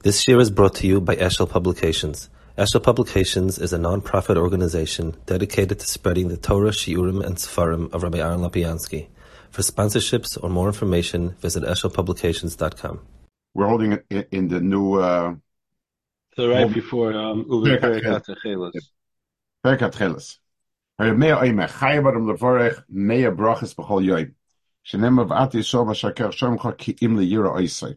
This 0.00 0.28
year 0.28 0.38
is 0.38 0.48
brought 0.48 0.76
to 0.76 0.86
you 0.86 1.00
by 1.00 1.16
Eshel 1.16 1.50
Publications. 1.50 2.30
Eshel 2.56 2.80
Publications 2.80 3.58
is 3.58 3.72
a 3.72 3.78
non-profit 3.78 4.36
organization 4.36 5.16
dedicated 5.26 5.80
to 5.80 5.86
spreading 5.88 6.28
the 6.28 6.36
Torah, 6.36 6.70
Shiurim, 6.70 7.20
and 7.26 7.34
Sefarim 7.34 7.92
of 7.92 8.04
Rabbi 8.04 8.18
Aaron 8.18 8.38
Lapiansky. 8.38 9.08
For 9.50 9.62
sponsorships 9.62 10.38
or 10.40 10.50
more 10.50 10.68
information, 10.68 11.30
visit 11.40 11.64
eshelpublications.com. 11.64 13.00
We're 13.54 13.66
holding 13.66 13.90
it 13.94 14.06
in, 14.08 14.24
in 14.30 14.46
the 14.46 14.60
new. 14.60 14.94
Uh, 14.94 15.34
so 16.36 16.48
right 16.48 16.72
before 16.72 17.12
um, 17.14 17.44
Uber 17.50 17.78
Perikat 17.78 18.22
Chelis. 18.44 18.70
Perikat 19.66 19.94
Chelis. 19.94 20.38
Mea 21.00 21.32
oime, 21.32 21.68
chayav 21.68 22.08
adam 22.08 22.26
levorech, 22.26 22.84
mea 22.88 23.32
brachas 23.32 23.74
b'chol 23.74 24.06
yoim. 24.06 24.32
Shenem 24.86 25.20
av 25.20 25.32
ati 25.32 25.58
shom 25.58 25.88
ashaker 25.88 26.30
shomcha 26.30 26.78
ki 26.78 26.98
im 27.00 27.16
liyira 27.16 27.52
oisai. 27.56 27.96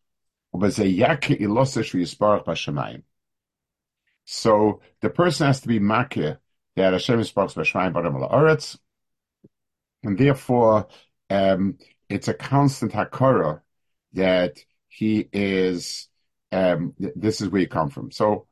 So 0.53 0.59
the 5.01 5.09
person 5.09 5.47
has 5.47 5.61
to 5.61 5.67
be 5.67 5.79
makir 5.79 6.37
that 6.75 6.93
Hashem 6.93 7.19
is 7.19 7.31
b'shamayim 7.31 7.93
b'adam 7.93 8.29
la'aretz, 8.29 8.77
and 10.03 10.17
therefore 10.17 10.87
um, 11.29 11.77
it's 12.09 12.27
a 12.27 12.33
constant 12.33 12.93
hakara 12.93 13.61
that 14.13 14.57
he 14.87 15.27
is. 15.31 16.07
Um, 16.51 16.93
this 16.97 17.39
is 17.39 17.49
where 17.49 17.61
you 17.61 17.67
come 17.67 17.89
from. 17.89 18.11
So 18.11 18.47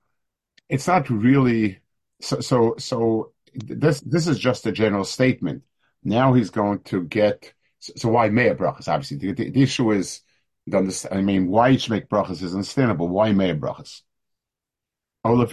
it's 0.70 0.88
not 0.88 1.10
really. 1.10 1.80
So 2.22 2.40
so 2.40 2.76
so 2.78 3.34
this 3.54 4.00
this 4.02 4.28
is 4.28 4.40
just 4.40 4.66
a 4.66 4.72
general 4.72 5.04
statement. 5.04 5.64
Now 6.04 6.34
he's 6.34 6.50
going 6.50 6.80
to 6.84 7.04
get. 7.04 7.54
So, 7.80 7.94
so 7.96 8.10
why 8.10 8.30
Mea 8.30 8.52
brachas? 8.52 8.88
Obviously, 8.88 9.18
the, 9.18 9.34
the, 9.34 9.50
the 9.52 9.62
issue 9.62 9.92
is 9.92 10.22
I 11.12 11.22
mean, 11.22 11.48
why 11.48 11.76
should 11.78 11.92
make 11.92 12.10
brachas 12.10 12.44
is 12.44 12.54
understandable. 12.54 13.08
Why 13.10 13.32
may 13.32 13.54
brachas? 13.54 14.02
When 15.22 15.38
we 15.38 15.46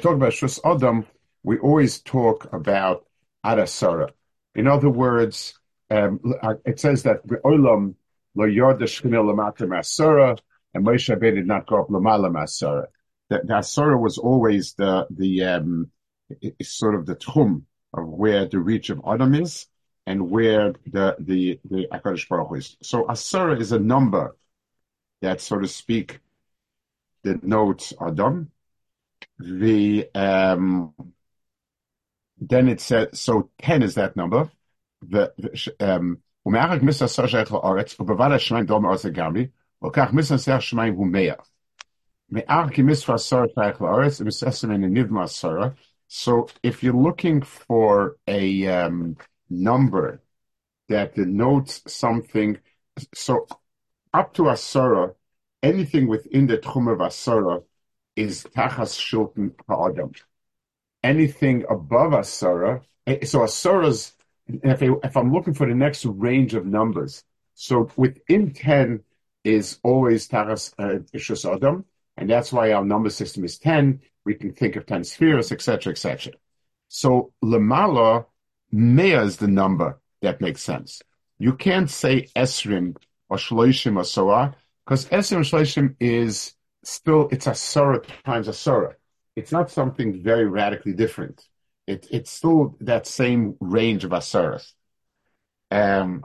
talk 0.00 0.14
about 0.14 0.32
shus 0.32 0.60
adam, 0.64 1.06
we 1.42 1.58
always 1.58 2.00
talk 2.00 2.52
about 2.52 3.06
arasara. 3.44 4.10
In 4.54 4.68
other 4.68 4.88
words, 4.88 5.58
um, 5.90 6.20
it 6.64 6.78
says 6.78 7.02
that 7.02 7.26
olam 7.26 7.94
lo 8.34 8.44
yod 8.44 8.80
lamata 8.80 9.62
masara, 9.62 10.38
and 10.72 10.86
Moshe 10.86 11.08
Rabbeinu 11.14 11.36
did 11.36 11.46
not 11.46 11.66
go 11.66 11.80
up 11.80 11.88
lamala 11.88 12.30
masara. 12.30 12.86
The, 13.30 13.38
the 13.38 13.54
asara 13.54 14.00
was 14.00 14.18
always 14.18 14.74
the 14.74 15.06
the 15.10 15.42
um, 15.44 15.90
sort 16.62 16.94
of 16.94 17.06
the 17.06 17.16
tchum 17.16 17.62
of 17.95 18.07
where 18.07 18.45
the 18.47 18.59
reach 18.59 18.89
of 18.89 19.01
Adam 19.07 19.35
is 19.35 19.67
and 20.05 20.29
where 20.29 20.73
the 20.85 21.15
the 21.19 21.59
the 21.65 21.87
Hakadosh 21.91 22.27
Baruch 22.27 22.57
is. 22.57 22.77
So 22.81 23.05
Asara 23.05 23.59
is 23.59 23.71
a 23.71 23.79
number 23.79 24.35
that, 25.21 25.41
so 25.41 25.59
to 25.59 25.67
speak, 25.67 26.19
denotes 27.23 27.93
Adam. 27.99 28.51
The 29.39 30.09
um, 30.15 30.93
then 32.39 32.67
it 32.67 32.81
says 32.81 33.19
so 33.19 33.49
ten 33.59 33.83
is 33.83 33.95
that 33.95 34.15
number. 34.15 34.49
The 35.01 35.33
um 35.79 36.21
ומאחר 36.45 36.79
כמיסה 36.79 37.05
עשר 37.05 37.27
שייך 37.27 37.51
לארץ, 37.51 37.99
ובבד 37.99 38.29
השמיים 38.35 38.65
דום 38.65 38.85
ארץ 38.85 39.05
לגמרי, 39.05 39.47
וכך 39.85 40.13
מיסה 40.13 40.35
עשר 40.35 40.59
שמיים 40.59 40.93
הוא 40.93 41.07
מאה. 41.07 41.33
מאחר 42.29 42.69
כמיסה 42.73 43.13
עשר 43.13 43.43
שייך 43.55 43.81
לארץ, 43.81 44.21
ומססם 44.21 44.71
אין 44.71 44.83
נבמה 44.83 45.23
עשרה, 45.23 45.69
so 46.08 46.48
if 46.62 46.82
you're 46.82 46.92
looking 46.92 47.42
for 47.42 48.16
a 48.26 48.66
um, 48.66 49.16
number 49.50 50.22
that 50.88 51.14
denotes 51.14 51.82
something, 51.92 52.58
so 53.14 53.46
up 54.14 54.34
to 54.34 54.42
Asara, 54.42 55.14
anything 55.62 56.06
within 56.06 56.46
the 56.46 56.58
Tchum 56.58 56.92
of 56.92 56.98
Asara 56.98 57.64
is 58.14 58.44
Tachas 58.44 58.96
Shulton 58.96 59.52
Ha'adam. 59.68 60.12
Anything 61.02 61.64
above 61.68 62.12
Asara, 62.12 62.82
eh, 63.06 63.24
so 63.24 63.40
Asara's, 63.40 64.12
if, 64.46 64.82
I, 64.82 64.88
if 65.04 65.16
I'm 65.16 65.32
looking 65.32 65.54
for 65.54 65.66
the 65.66 65.74
next 65.74 66.04
range 66.04 66.54
of 66.54 66.66
numbers, 66.66 67.24
so 67.54 67.90
within 67.96 68.52
10 68.52 69.02
is 69.44 69.78
always 69.82 70.28
Tachas 70.28 70.72
uh, 70.78 71.54
Adam, 71.54 71.84
and 72.16 72.28
that's 72.30 72.52
why 72.52 72.72
our 72.72 72.84
number 72.84 73.10
system 73.10 73.44
is 73.44 73.58
10. 73.58 74.00
We 74.24 74.34
can 74.34 74.52
think 74.52 74.76
of 74.76 74.86
10 74.86 75.04
spheres, 75.04 75.52
etc., 75.52 75.92
etc. 75.92 76.32
So 76.88 77.32
Lamala, 77.42 78.26
Mea 78.72 79.12
is 79.12 79.36
the 79.36 79.48
number 79.48 80.00
that 80.22 80.40
makes 80.40 80.62
sense. 80.62 81.02
You 81.38 81.54
can't 81.54 81.90
say 81.90 82.28
Esrim 82.34 82.96
or 83.28 83.36
Shloishim 83.36 83.96
or 83.96 84.02
Sorah, 84.02 84.54
because 84.84 85.06
Esrim 85.06 85.36
and 85.36 85.44
Shloishim 85.44 85.96
is 86.00 86.54
still, 86.82 87.28
it's 87.30 87.46
a 87.46 87.50
Asura 87.50 88.00
times 88.24 88.48
Asura. 88.48 88.96
It's 89.34 89.52
not 89.52 89.70
something 89.70 90.22
very 90.22 90.46
radically 90.46 90.94
different. 90.94 91.46
It, 91.86 92.06
it's 92.10 92.30
still 92.30 92.76
that 92.80 93.06
same 93.06 93.56
range 93.60 94.04
of 94.04 94.12
Asuras. 94.12 94.74
Um, 95.70 96.24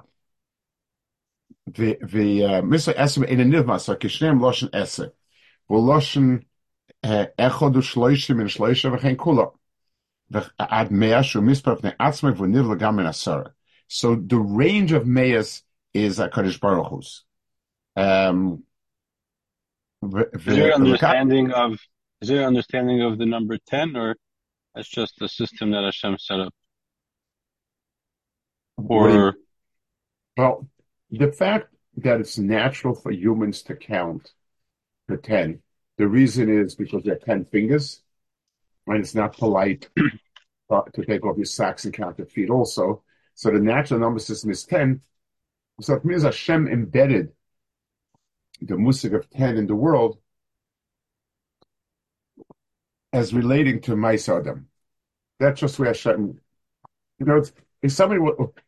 the 1.67 1.97
the 2.01 2.45
uh, 2.45 2.61
Mr. 2.61 2.95
Esrim 2.95 3.27
in 3.27 3.39
a 3.39 3.45
Nivma, 3.45 3.79
so 3.79 3.95
Kishnem 3.95 4.39
Loshen 4.39 4.69
Esrim. 4.71 5.11
Voloshen 5.69 6.43
eh, 7.03 7.27
Echod 7.37 7.75
in 7.75 7.81
Shloisha 7.81 8.97
Vechen 8.97 9.15
Kula. 9.15 9.51
Ad 10.59 10.89
Mispar 10.89 11.77
Legam 12.63 12.99
in 12.99 13.05
Asara. 13.05 13.51
So 13.87 14.15
the 14.15 14.37
range 14.37 14.93
of 14.93 15.03
Meahs 15.03 15.63
is 15.93 16.19
HaKadosh 16.19 16.59
Baruch 16.59 16.87
Hu's. 16.87 17.25
Um, 17.95 18.63
is 20.01 20.45
there 20.45 20.73
understanding 20.73 21.51
of 21.51 21.77
is 22.21 22.29
there 22.29 22.45
understanding 22.45 23.01
of 23.01 23.17
the 23.17 23.25
number 23.25 23.57
ten, 23.67 23.95
or 23.95 24.15
that's 24.73 24.87
just 24.87 25.15
the 25.19 25.27
system 25.27 25.71
that 25.71 25.83
Hashem 25.83 26.17
set 26.17 26.39
up? 26.39 26.53
Or 28.77 29.35
well, 30.37 30.67
the 31.11 31.31
fact 31.31 31.73
that 31.97 32.21
it's 32.21 32.37
natural 32.37 32.95
for 32.95 33.11
humans 33.11 33.61
to 33.63 33.75
count 33.75 34.31
to 35.11 35.17
10. 35.17 35.61
The 35.97 36.07
reason 36.07 36.49
is 36.49 36.75
because 36.75 37.05
have 37.05 37.21
10 37.21 37.45
fingers, 37.45 38.01
and 38.87 38.97
it's 38.97 39.15
not 39.15 39.37
polite 39.37 39.89
to 40.93 41.05
take 41.05 41.25
off 41.25 41.37
your 41.37 41.45
socks 41.45 41.85
and 41.85 41.93
count 41.93 42.17
your 42.17 42.27
feet 42.27 42.49
also. 42.49 43.03
So 43.35 43.51
the 43.51 43.59
natural 43.59 43.99
number 43.99 44.19
system 44.19 44.49
is 44.51 44.63
10. 44.63 45.01
So 45.81 45.95
it 45.95 46.05
means 46.05 46.23
Hashem 46.23 46.67
embedded 46.67 47.33
the 48.61 48.77
musik 48.77 49.13
of 49.13 49.29
10 49.29 49.57
in 49.57 49.67
the 49.67 49.75
world 49.75 50.17
as 53.13 53.33
relating 53.33 53.81
to 53.81 53.91
Maisadam. 53.95 54.65
That's 55.39 55.59
just 55.59 55.79
where 55.79 55.89
Hashem, 55.89 56.39
you 57.19 57.25
know, 57.25 57.43
if 57.81 57.91
somebody, 57.91 58.21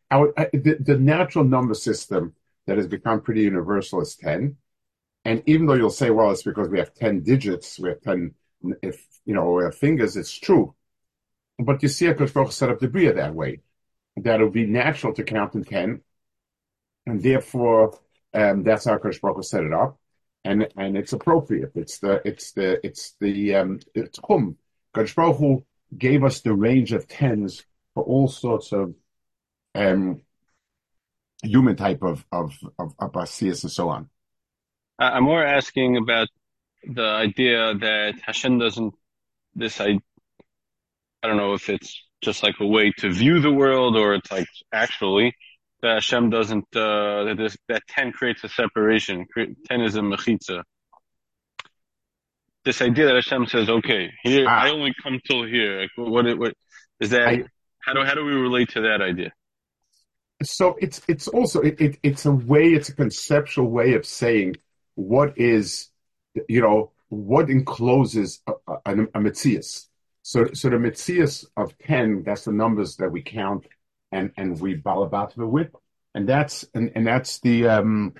our, 0.09 0.33
the, 0.53 0.77
the 0.79 0.97
natural 0.97 1.43
number 1.43 1.75
system 1.75 2.33
that 2.65 2.77
has 2.77 2.87
become 2.87 3.21
pretty 3.21 3.41
universal 3.41 4.01
is 4.01 4.15
10. 4.15 4.57
And 5.25 5.41
even 5.45 5.65
though 5.65 5.73
you'll 5.73 5.89
say, 5.89 6.09
well, 6.09 6.31
it's 6.31 6.43
because 6.43 6.69
we 6.69 6.79
have 6.79 6.93
10 6.93 7.21
digits, 7.21 7.79
we 7.79 7.89
have 7.89 8.01
10, 8.01 8.33
if, 8.81 9.05
you 9.25 9.33
know, 9.33 9.51
we 9.51 9.63
have 9.63 9.75
fingers, 9.75 10.17
it's 10.17 10.33
true. 10.33 10.75
But 11.57 11.81
you 11.81 11.89
see, 11.89 12.07
Akash 12.07 12.33
Baruch 12.33 12.51
set 12.51 12.69
up 12.69 12.79
the 12.79 12.87
Bria 12.87 13.13
that 13.13 13.33
way, 13.33 13.61
that 14.17 14.41
it 14.41 14.43
would 14.43 14.53
be 14.53 14.65
natural 14.65 15.13
to 15.13 15.23
count 15.23 15.55
in 15.55 15.63
10. 15.63 16.01
And 17.05 17.23
therefore, 17.23 17.99
um, 18.33 18.63
that's 18.63 18.85
how 18.85 18.97
Akash 18.97 19.21
Baruch 19.21 19.43
set 19.43 19.63
it 19.63 19.73
up. 19.73 19.97
And, 20.43 20.67
and 20.75 20.97
it's 20.97 21.13
appropriate. 21.13 21.71
It's 21.75 21.99
the, 21.99 22.21
it's 22.25 22.51
the, 22.51 22.85
it's 22.85 23.15
the, 23.21 23.55
um, 23.55 23.79
it's 23.95 24.19
Chum. 24.27 24.57
Akash 24.93 25.15
Baruch 25.15 25.63
gave 25.97 26.23
us 26.23 26.41
the 26.41 26.53
range 26.53 26.91
of 26.91 27.07
tens 27.07 27.65
for 27.93 28.03
all 28.03 28.27
sorts 28.27 28.73
of, 28.73 28.93
um, 29.75 30.21
human 31.43 31.75
type 31.75 32.01
of, 32.03 32.25
of, 32.31 32.53
of, 32.79 32.93
of 32.99 33.15
and 33.15 33.57
so 33.71 33.89
on. 33.89 34.09
I'm 34.99 35.23
more 35.23 35.43
asking 35.43 35.97
about 35.97 36.27
the 36.83 37.05
idea 37.05 37.73
that 37.75 38.15
Hashem 38.25 38.59
doesn't 38.59 38.93
this 39.55 39.79
I 39.79 39.99
I 41.21 41.27
don't 41.27 41.37
know 41.37 41.53
if 41.53 41.69
it's 41.69 42.03
just 42.21 42.43
like 42.43 42.55
a 42.59 42.65
way 42.65 42.91
to 42.97 43.11
view 43.11 43.39
the 43.39 43.51
world 43.51 43.95
or 43.95 44.15
it's 44.15 44.31
like 44.31 44.47
actually 44.71 45.35
that 45.81 45.95
Hashem 45.95 46.29
doesn't 46.29 46.65
uh, 46.75 47.25
that 47.25 47.35
this, 47.37 47.57
that 47.67 47.83
ten 47.87 48.11
creates 48.11 48.43
a 48.43 48.49
separation. 48.49 49.27
Ten 49.67 49.81
is 49.81 49.95
a 49.95 49.99
mechitza. 49.99 50.63
This 52.65 52.81
idea 52.81 53.07
that 53.07 53.15
Hashem 53.15 53.47
says, 53.47 53.69
"Okay, 53.69 54.09
here 54.23 54.45
ah. 54.47 54.63
I 54.63 54.69
only 54.71 54.93
come 55.03 55.19
till 55.27 55.45
here." 55.45 55.81
Like, 55.81 55.89
what, 55.95 56.37
what 56.39 56.53
is 57.01 57.09
that? 57.09 57.27
I, 57.27 57.43
how 57.79 57.93
do 57.93 58.03
how 58.03 58.15
do 58.15 58.23
we 58.23 58.31
relate 58.31 58.69
to 58.69 58.81
that 58.81 59.01
idea? 59.01 59.33
So 60.41 60.75
it's 60.79 61.01
it's 61.07 61.27
also 61.27 61.59
it, 61.61 61.79
it, 61.79 61.99
it's 62.01 62.25
a 62.25 62.31
way 62.31 62.69
it's 62.69 62.89
a 62.89 62.95
conceptual 62.95 63.69
way 63.69 63.93
of 63.93 64.05
saying 64.05 64.55
what 64.95 65.37
is 65.37 65.89
you 66.47 66.61
know 66.61 66.91
what 67.09 67.49
encloses 67.49 68.41
a, 68.47 68.53
a, 68.85 68.93
a 68.93 69.19
mitzias. 69.19 69.87
So 70.21 70.47
so 70.53 70.69
the 70.69 70.77
mitzias 70.77 71.45
of 71.57 71.77
ten 71.79 72.23
that's 72.23 72.45
the 72.45 72.51
numbers 72.51 72.97
that 72.97 73.11
we 73.11 73.21
count 73.21 73.67
and 74.11 74.31
and 74.37 74.59
we 74.59 74.75
balabatva 74.75 75.47
with, 75.47 75.71
and 76.13 76.27
that's 76.27 76.65
and, 76.73 76.91
and 76.95 77.05
that's 77.05 77.39
the 77.39 77.67
um, 77.67 78.13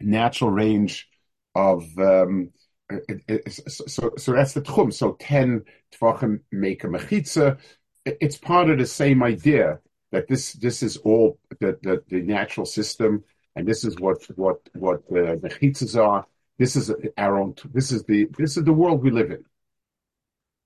natural 0.00 0.50
range 0.50 1.08
of 1.54 1.84
um, 1.98 2.50
it, 2.90 3.22
it, 3.28 3.52
so 3.52 4.12
so 4.16 4.32
that's 4.32 4.54
the 4.54 4.62
tchum. 4.62 4.92
So 4.92 5.16
ten 5.18 5.64
tvachim 5.94 6.40
make 6.52 6.84
a 6.84 6.88
mechitza. 6.88 7.58
It's 8.04 8.36
part 8.36 8.70
of 8.70 8.78
the 8.78 8.86
same 8.86 9.22
idea 9.22 9.80
that 10.12 10.28
this 10.28 10.54
this 10.54 10.82
is 10.82 10.96
all 10.98 11.38
the, 11.60 11.78
the, 11.82 12.02
the 12.08 12.22
natural 12.22 12.66
system, 12.66 13.24
and 13.56 13.66
this 13.66 13.84
is 13.84 13.98
what 13.98 14.22
what 14.36 14.60
what 14.74 15.00
uh, 15.10 15.14
the 15.14 15.32
uh, 15.32 15.36
mechitzas 15.36 15.96
are. 16.00 16.26
This 16.58 16.76
is 16.76 16.92
our 17.16 17.38
own. 17.38 17.54
This 17.72 17.90
is 17.92 18.04
the 18.04 18.28
this 18.38 18.56
is 18.56 18.64
the 18.64 18.72
world 18.72 19.02
we 19.02 19.10
live 19.10 19.30
in. 19.30 19.44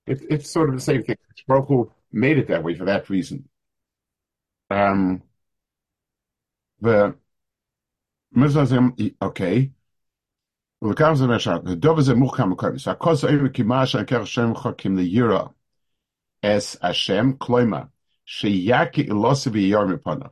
It, 0.07 0.21
it's 0.29 0.49
sort 0.49 0.69
of 0.69 0.75
the 0.75 0.81
same 0.81 1.03
thing. 1.03 1.17
Baruch 1.47 1.91
made 2.11 2.37
it 2.37 2.47
that 2.47 2.63
way 2.63 2.75
for 2.75 2.85
that 2.85 3.09
reason. 3.09 3.47
Um, 4.69 5.23
the 6.81 7.15
Mizrazim, 8.35 9.15
okay. 9.21 9.71
The 10.81 10.93
Kavz 10.93 11.21
of 11.21 11.29
Ereshad 11.29 11.65
the 11.65 11.75
dove 11.75 11.99
is 11.99 12.09
a 12.09 12.13
mucham 12.13 12.55
koim. 12.55 12.79
So 12.79 12.93
akos 12.93 13.27
oim 13.27 13.47
kimash 13.49 13.97
anker 13.97 14.19
Hashem 14.19 14.53
chokim 14.53 15.11
Yira, 15.11 15.53
as 16.43 16.77
Hashem 16.81 17.37
kloima 17.37 17.89
sheyaki 18.27 19.07
ilosi 19.07 19.51
v'yor 19.51 19.97
mipona. 19.97 20.31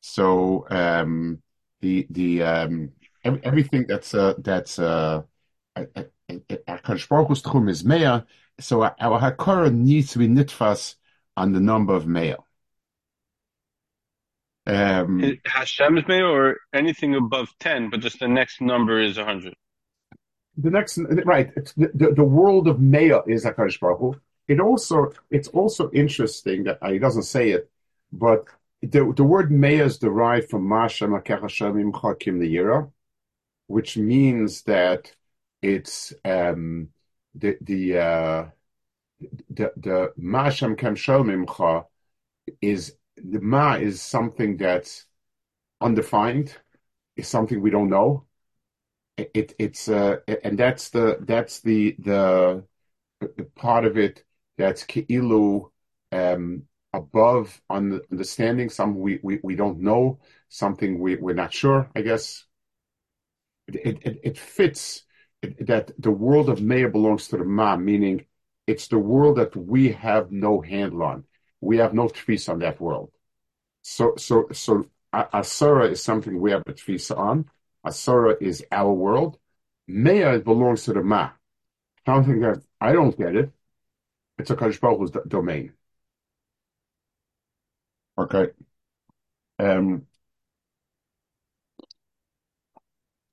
So 0.00 0.66
um, 0.70 1.42
the 1.80 2.06
the 2.10 2.42
um, 2.42 2.92
everything 3.24 3.86
that's 3.86 4.14
uh, 4.14 4.34
that's 4.38 4.78
uh, 4.78 5.22
Akash 5.76 7.08
Tchum 7.08 7.70
is 7.70 7.84
Meah, 7.84 8.26
so 8.58 8.82
our 8.82 9.20
Hakara 9.20 9.72
needs 9.72 10.12
to 10.12 10.18
be 10.18 10.28
nitfas 10.28 10.96
on 11.36 11.52
the 11.52 11.60
number 11.60 11.94
of 11.94 12.06
male. 12.06 12.46
Um, 14.66 15.38
Hashem's 15.46 16.06
male 16.06 16.26
or 16.26 16.56
anything 16.72 17.14
above 17.14 17.48
10, 17.60 17.90
but 17.90 18.00
just 18.00 18.20
the 18.20 18.28
next 18.28 18.60
number 18.60 19.00
is 19.00 19.16
100. 19.16 19.54
The 20.62 20.70
next, 20.70 20.98
right. 21.24 21.54
The, 21.76 22.12
the, 22.14 22.24
world 22.24 22.68
of 22.68 22.80
Maya 22.80 23.20
is 23.26 23.44
HaKadosh 23.44 23.80
Baruch 23.80 23.98
Hu. 23.98 24.20
It 24.48 24.60
also, 24.60 25.12
it's 25.30 25.48
also 25.48 25.90
interesting 25.92 26.64
that 26.64 26.78
uh, 26.82 26.90
he 26.90 26.98
doesn't 26.98 27.22
say 27.22 27.50
it, 27.50 27.70
but 28.12 28.44
the, 28.82 29.12
the 29.16 29.24
word 29.24 29.52
Maya 29.52 29.84
is 29.84 29.98
derived 29.98 30.50
from 30.50 30.66
Mashem 30.66 31.12
Hashem 31.12 31.92
Chakim 31.92 32.38
Liyira, 32.38 32.90
which 33.68 33.96
means 33.96 34.62
that 34.62 35.14
it's 35.62 36.12
um, 36.24 36.88
the 37.34 37.56
the 37.60 37.98
uh, 37.98 38.46
the 39.50 39.72
the 39.76 40.12
Mashem 40.18 40.76
Kem 40.76 40.96
Shomimcha 40.96 41.86
is 42.60 42.96
the 43.16 43.40
ma 43.40 43.74
is 43.74 44.02
something 44.02 44.56
that's 44.56 45.06
undefined, 45.80 46.56
is 47.16 47.28
something 47.28 47.60
we 47.60 47.70
don't 47.70 47.90
know. 47.90 48.24
It, 49.20 49.30
it 49.34 49.54
it's 49.58 49.88
uh, 49.88 50.16
and 50.44 50.58
that's 50.58 50.88
the 50.90 51.18
that's 51.20 51.60
the 51.60 51.94
the, 51.98 52.64
the 53.20 53.44
part 53.54 53.84
of 53.84 53.98
it 53.98 54.24
that's 54.56 54.84
keilu 54.84 55.70
um, 56.10 56.62
above 56.94 57.60
on 57.68 58.00
understanding. 58.10 58.70
Something 58.70 59.00
we, 59.00 59.20
we, 59.22 59.40
we 59.42 59.56
don't 59.56 59.80
know, 59.80 60.20
something 60.48 60.98
we 60.98 61.16
we're 61.16 61.34
not 61.34 61.52
sure. 61.52 61.90
I 61.94 62.00
guess 62.00 62.46
it 63.68 63.98
it, 64.02 64.20
it 64.22 64.38
fits 64.38 65.04
that 65.60 65.90
the 65.98 66.10
world 66.10 66.48
of 66.48 66.62
Maya 66.62 66.88
belongs 66.88 67.28
to 67.28 67.36
the 67.36 67.44
ma, 67.44 67.76
meaning 67.76 68.26
it's 68.66 68.88
the 68.88 68.98
world 68.98 69.36
that 69.38 69.54
we 69.56 69.92
have 69.92 70.30
no 70.32 70.60
handle 70.60 71.02
on. 71.02 71.24
We 71.60 71.78
have 71.78 71.94
no 71.94 72.08
tfisa 72.08 72.50
on 72.50 72.58
that 72.60 72.80
world. 72.80 73.10
So, 73.82 74.14
so, 74.16 74.48
so 74.52 74.86
Asura 75.12 75.88
is 75.88 76.02
something 76.02 76.40
we 76.40 76.52
have 76.52 76.62
a 76.66 76.72
tfisa 76.72 77.16
on. 77.18 77.50
Asura 77.84 78.36
is 78.40 78.64
our 78.70 78.92
world. 78.92 79.38
Mea 79.88 80.38
belongs 80.38 80.84
to 80.84 80.92
the 80.92 81.02
Ma. 81.02 81.30
Something 82.06 82.40
that 82.40 82.62
I 82.80 82.92
don't 82.92 83.16
get 83.16 83.36
it. 83.36 83.52
It's 84.38 84.50
a 84.50 84.56
Kadosh 84.56 84.80
Baruch 84.80 85.28
domain. 85.28 85.74
Okay. 88.18 88.48
Um, 89.58 90.06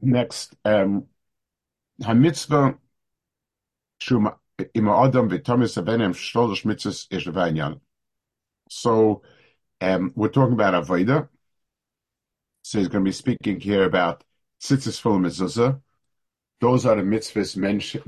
next, 0.01 0.55
um, 0.65 1.07
Hamitzvah 2.01 2.77
Shuma 4.01 4.37
Ima 4.73 5.03
Adam 5.03 5.29
v'Tomis 5.29 5.81
Avenim 5.81 6.13
Shlosh 6.13 6.63
Mitzvahs 6.63 7.07
Yeshvainyan. 7.09 7.79
So 8.69 9.21
um, 9.81 10.13
we're 10.15 10.29
talking 10.29 10.53
about 10.53 10.73
Avodah. 10.73 11.29
So 12.63 12.79
he's 12.79 12.87
going 12.87 13.03
to 13.03 13.07
be 13.07 13.13
speaking 13.13 13.59
here 13.59 13.83
about 13.83 14.23
Tzitzis 14.61 14.99
Full 14.99 15.19
Mezuzah. 15.19 15.81
Those 16.59 16.85
are 16.85 16.95
the 16.95 17.03
mitzvahs 17.03 17.55
mentioned. 17.55 18.03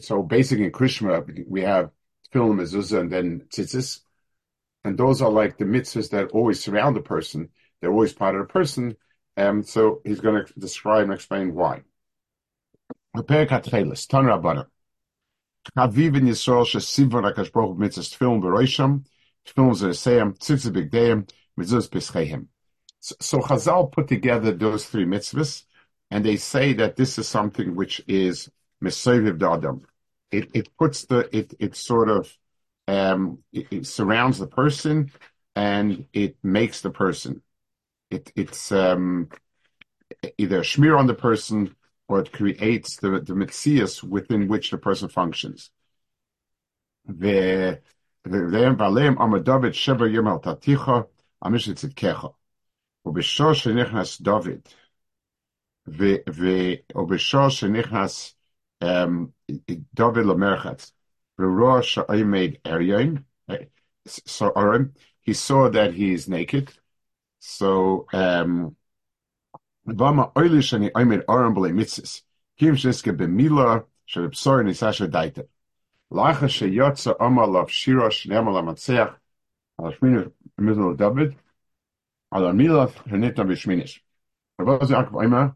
So 0.00 0.22
basically 0.22 0.64
in 0.64 0.72
Krias 0.72 1.00
Shma, 1.00 1.44
we 1.48 1.62
have 1.62 1.90
Film 2.32 2.58
Mezuzah 2.58 3.00
and 3.00 3.12
then 3.12 3.46
Tzitzis. 3.48 4.00
And 4.84 4.98
those 4.98 5.22
are 5.22 5.30
like 5.30 5.58
the 5.58 5.64
mitzvahs 5.64 6.10
that 6.10 6.30
always 6.30 6.62
surround 6.62 6.96
the 6.96 7.00
person. 7.02 7.50
They're 7.80 7.92
always 7.92 8.12
part 8.12 8.34
of 8.34 8.46
the 8.46 8.52
person. 8.52 8.96
Um, 9.36 9.62
so 9.62 10.00
he's 10.04 10.20
going 10.20 10.44
to 10.44 10.52
describe 10.58 11.04
and 11.04 11.12
explain 11.14 11.54
why. 11.54 11.82
Prepare 13.14 13.46
Tan 13.46 13.60
Rabbana. 13.60 14.66
In 15.76 15.82
Yisrael 15.82 16.66
shesivon 16.66 17.22
Baruch 17.22 17.76
mitzvahs 17.78 18.18
v'roisham 18.18 19.04
so 19.44 19.54
Chazal 23.40 23.90
put 23.90 24.06
together 24.08 24.52
those 24.52 24.86
three 24.86 25.04
mitzvahs, 25.04 25.64
and 26.11 26.23
they 26.23 26.37
say 26.37 26.73
that 26.73 26.95
this 26.95 27.17
is 27.17 27.27
something 27.27 27.75
which 27.75 28.01
is 28.07 28.49
Mesoviv 28.83 29.41
Adam. 29.41 29.85
It 30.31 30.49
it 30.53 30.77
puts 30.77 31.05
the 31.05 31.29
it 31.35 31.53
it 31.59 31.75
sort 31.75 32.09
of 32.09 32.35
um, 32.87 33.39
it, 33.51 33.67
it, 33.71 33.87
surrounds 33.87 34.39
the 34.39 34.47
person 34.47 35.11
and 35.55 36.05
it 36.13 36.37
makes 36.43 36.81
the 36.81 36.89
person. 36.91 37.41
It 38.09 38.31
it's 38.35 38.71
um, 38.71 39.29
either 40.37 40.61
a 40.61 40.65
smear 40.65 40.95
on 40.95 41.07
the 41.07 41.13
person 41.13 41.75
or 42.07 42.19
it 42.19 42.31
creates 42.31 42.97
the 42.97 43.19
the 43.19 43.33
mitzias 43.33 44.03
within 44.03 44.47
which 44.47 44.71
the 44.71 44.77
person 44.77 45.09
functions. 45.09 45.71
The 47.05 47.81
ועליהם 48.31 48.75
ועליהם 48.79 49.21
אמר 49.21 49.37
דוד 49.37 49.71
שבע 49.71 50.07
יום 50.07 50.27
על 50.27 50.37
תתיך, 50.37 50.91
המשך 51.41 51.73
צדקך. 51.73 52.25
ובשור 53.05 53.53
שנכנס 53.53 54.21
דוד, 54.21 54.59
ובשור 55.91 57.49
שנכנס 57.49 58.35
דוד 59.93 60.17
למרחץ, 60.17 60.93
וראש 61.39 61.93
שעמד 61.93 62.49
אריון, 62.67 63.15
so 64.07 64.51
Aaron, 64.55 64.93
he 65.21 65.33
saw 65.33 65.69
that 65.69 65.93
he 65.93 66.13
is 66.13 66.27
naked. 66.29 66.71
So, 67.39 68.07
um, 68.13 68.75
Vama 69.85 70.31
oili 70.35 70.59
shani 70.59 70.91
oimed 70.91 71.23
Aaron 71.29 71.53
b'le 71.53 71.71
mitzis, 71.71 72.21
kim 72.57 72.75
shiske 72.75 73.15
b'mila, 73.15 73.85
shab'psor 74.07 74.63
nisasha 74.65 75.07
daita. 75.09 75.47
Lacha 76.11 76.47
sheyotza 76.47 77.17
amalav 77.19 77.69
shira 77.69 78.09
shnemal 78.09 78.61
amatzeach 78.61 79.15
al 79.79 79.91
shmini 79.93 80.31
mizul 80.59 80.97
David 80.97 81.35
al 82.31 82.43
amilav 82.43 82.91
shenitna 83.07 83.43
b'shminish. 83.45 83.99
Rabbi 84.59 84.85
Yaakov 84.85 85.23
Eimer 85.23 85.55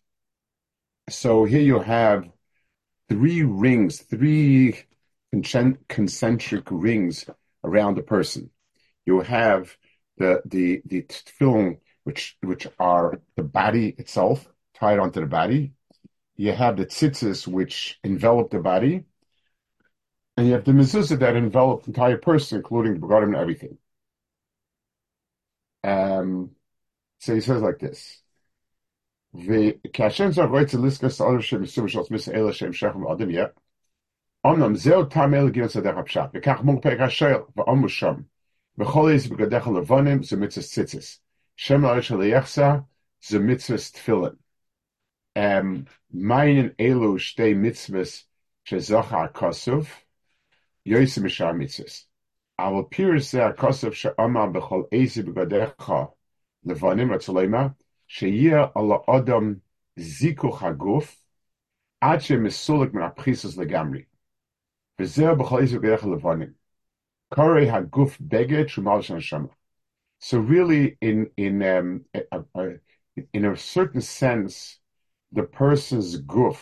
So 1.11 1.43
here 1.45 1.61
you 1.61 1.79
have 1.79 2.29
three 3.09 3.43
rings, 3.43 4.01
three 4.01 4.79
concentric 5.89 6.63
rings 6.71 7.25
around 7.63 7.97
a 7.99 8.03
person. 8.03 8.49
You 9.05 9.21
have 9.21 9.75
the 10.17 10.41
the 10.45 10.81
the 10.85 11.03
tefillin, 11.03 11.79
which 12.03 12.37
which 12.41 12.67
are 12.79 13.21
the 13.35 13.43
body 13.43 13.95
itself 13.97 14.47
tied 14.75 14.99
onto 14.99 15.19
the 15.21 15.27
body. 15.27 15.73
You 16.37 16.53
have 16.53 16.77
the 16.77 16.85
tzitzis, 16.85 17.47
which 17.47 17.99
envelop 18.03 18.51
the 18.51 18.59
body, 18.59 19.05
and 20.37 20.47
you 20.47 20.53
have 20.53 20.65
the 20.65 20.71
mezuzah 20.71 21.19
that 21.19 21.35
envelop 21.35 21.83
the 21.83 21.89
entire 21.89 22.17
person, 22.17 22.57
including 22.57 22.93
the 22.95 22.99
begotten 22.99 23.29
and 23.29 23.37
everything. 23.37 23.77
Um, 25.83 26.51
so 27.19 27.35
he 27.35 27.41
says 27.41 27.61
like 27.61 27.79
this. 27.79 28.20
וכאשר 29.34 30.30
זה 30.30 30.42
רואה 30.42 30.62
אצל 30.62 30.78
ליסקס 30.84 31.20
אודר 31.20 31.40
שמסובר 31.40 31.88
של 31.88 32.00
עצמס 32.00 32.28
אלה 32.28 32.52
שהם 32.52 32.72
שייכים 32.72 33.04
לאדם 33.04 33.30
יהיה, 33.30 33.46
אמנם 34.46 34.74
זהו 34.76 35.04
טעם 35.04 35.34
אלה 35.34 35.50
גיל 35.50 35.66
צדך 35.66 35.96
הפשט, 35.96 36.30
וכך 36.34 36.60
מול 36.62 36.76
פרק 36.82 37.00
השואל, 37.00 37.36
ואומו 37.56 37.88
שם, 37.88 38.14
וכל 38.78 39.10
איזה 39.10 39.28
בגדיך 39.28 39.66
הלבונים 39.66 40.22
זה 40.22 40.36
מצווה 40.36 40.66
ציציס, 40.66 41.20
שם 41.56 41.84
הארץ 41.84 42.02
של 42.02 42.20
היחסה 42.20 42.76
זה 43.28 43.38
מצווה 43.38 43.78
תפילין. 43.78 44.32
מעין 46.10 46.70
אלו 46.80 47.18
שתי 47.18 47.54
מצווה 47.54 48.02
שזוכה 48.64 49.24
הכוסוב, 49.24 49.88
יויסי 50.86 51.20
משאר 51.20 51.52
מצווה. 51.52 51.88
אבל 52.58 52.82
פירוש 52.90 53.32
זה 53.32 53.46
הכוסוב 53.46 53.92
שאמר 53.92 54.46
בכל 54.46 54.82
איזה 54.92 55.22
בגדיך 55.22 55.92
לבונים, 56.64 57.12
רצו 57.12 57.34
לומר, 57.40 57.66
שיהיה 58.10 58.66
על 58.74 58.84
האדם 59.08 59.54
זיכוך 59.96 60.62
הגוף, 60.62 61.22
עד 62.00 62.20
שמסולק 62.20 62.94
מן 62.94 63.02
הבחיסוס 63.02 63.56
לגמרי. 63.56 64.02
וזהו 65.00 65.36
בכל 65.36 65.60
איזה 65.60 65.78
גדרך 65.78 66.04
לבנים. 66.04 66.52
קורא 67.34 67.60
הגוף 67.60 68.20
בגד 68.20 68.64
תרומה 68.74 69.02
של 69.02 69.14
הנשמה. 69.14 69.48
So 70.20 70.38
really, 70.38 70.96
in 71.02 71.30
in 71.36 71.62
um, 71.62 72.04
a, 72.14 72.38
a, 72.54 72.62
in 73.34 73.44
a 73.44 73.56
certain 73.56 74.00
sense, 74.00 74.78
the 75.30 75.42
person's 75.42 76.22
guf 76.22 76.58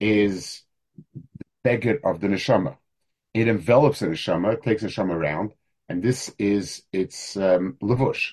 is 0.00 0.62
the 1.14 1.22
beggar 1.64 1.98
of 2.04 2.20
the 2.20 2.28
neshama. 2.28 2.76
It 3.34 3.48
envelops 3.48 3.98
the 3.98 4.06
neshama, 4.06 4.54
it 4.54 4.62
takes 4.62 4.82
the 4.82 4.88
neshama 4.88 5.14
around, 5.14 5.52
and 5.88 6.02
this 6.02 6.32
is 6.38 6.82
its 6.92 7.36
um, 7.36 7.76
levush. 7.82 8.32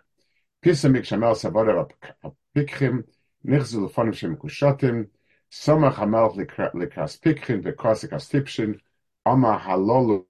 כלום 0.64 0.74
יש 0.74 0.78
סודה 0.78 0.92
בלי 0.92 1.00
תרח, 1.00 1.00
פיסמיק 1.00 1.04
שמל 1.04 1.34
סבודה 1.34 1.72
הפיקחים, 2.24 3.02
נחזו 3.44 3.86
לפונים 3.86 4.12
שמקושטים, 4.12 5.04
סומך 5.52 5.98
המלך 5.98 6.32
לקרס 6.74 7.16
פיקחים 7.16 7.60
וקרס 7.64 8.04
לקרס 8.04 8.28
טיפשין, 8.28 8.74
אמה 9.28 9.56
הלולו 9.56 10.24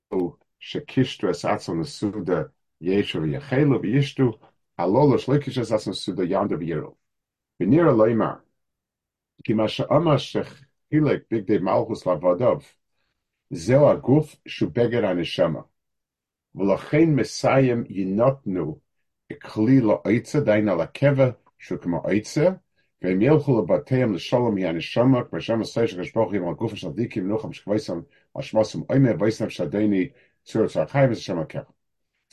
שקישטו 0.59 1.31
אס 1.31 1.45
עצום 1.45 1.81
לסודה 1.81 2.43
ישו 2.81 3.23
ויחלו 3.23 3.83
וישתו, 3.83 4.39
הלולו 4.79 5.19
שליקיש 5.19 5.59
אס 5.59 5.73
עצום 5.73 5.93
לסודה 5.93 6.25
יעמדו 6.25 6.59
וירו. 6.59 6.95
ונירה 7.61 7.93
לא 7.93 8.13
אמר, 8.13 8.35
כי 9.45 9.53
מה 9.53 9.69
שאמה 9.69 10.19
שחילק 10.19 11.23
בגדי 11.31 11.59
מלכוס 11.59 12.07
לעבודו, 12.07 12.59
זהו 13.51 13.91
הגוף 13.91 14.37
שהוא 14.47 14.71
בגד 14.75 15.05
הנשמה. 15.05 15.61
ולכן 16.55 17.15
מסיים 17.15 17.85
ינותנו 17.89 18.79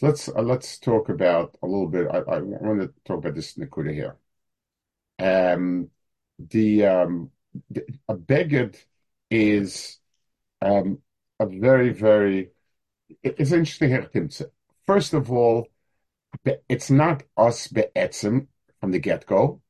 let's 0.03 0.29
uh, 0.29 0.43
let's 0.43 0.79
talk 0.79 1.09
about 1.09 1.57
a 1.63 1.67
little 1.67 1.89
bit. 1.89 2.07
I, 2.11 2.19
I 2.19 2.41
want 2.41 2.81
to 2.81 2.93
talk 3.05 3.19
about 3.19 3.35
this 3.35 3.55
Nakuda 3.55 3.93
here. 3.93 4.17
Um, 5.19 5.91
the, 6.39 6.87
um, 6.87 7.31
the 7.71 7.83
a 8.09 8.15
beged 8.15 8.77
is 9.31 9.99
um, 10.63 10.99
a 11.41 11.47
very 11.47 11.91
very. 11.91 12.51
It's 13.23 13.53
interesting 13.53 13.91
here. 13.91 14.11
First 14.87 15.15
of 15.15 15.33
all, 15.33 15.69
it's 16.69 16.91
not 16.91 17.23
us 17.37 17.69
be'etzim 17.69 18.49
from 18.81 18.93
the 18.93 18.99
get 18.99 19.27
go, 19.27 19.61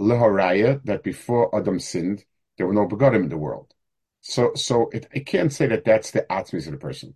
leharaya, 0.00 0.82
that 0.84 1.02
before 1.02 1.54
Adam 1.56 1.80
sinned, 1.80 2.24
there 2.56 2.66
were 2.66 2.74
no 2.74 2.86
begodim 2.86 3.24
in 3.24 3.28
the 3.28 3.36
world. 3.36 3.74
So, 4.20 4.54
so 4.54 4.88
it, 4.90 5.06
I 5.14 5.20
can't 5.20 5.52
say 5.52 5.66
that 5.66 5.84
that's 5.84 6.10
the 6.10 6.22
atzmis 6.30 6.66
of 6.66 6.72
the 6.72 6.78
person. 6.78 7.14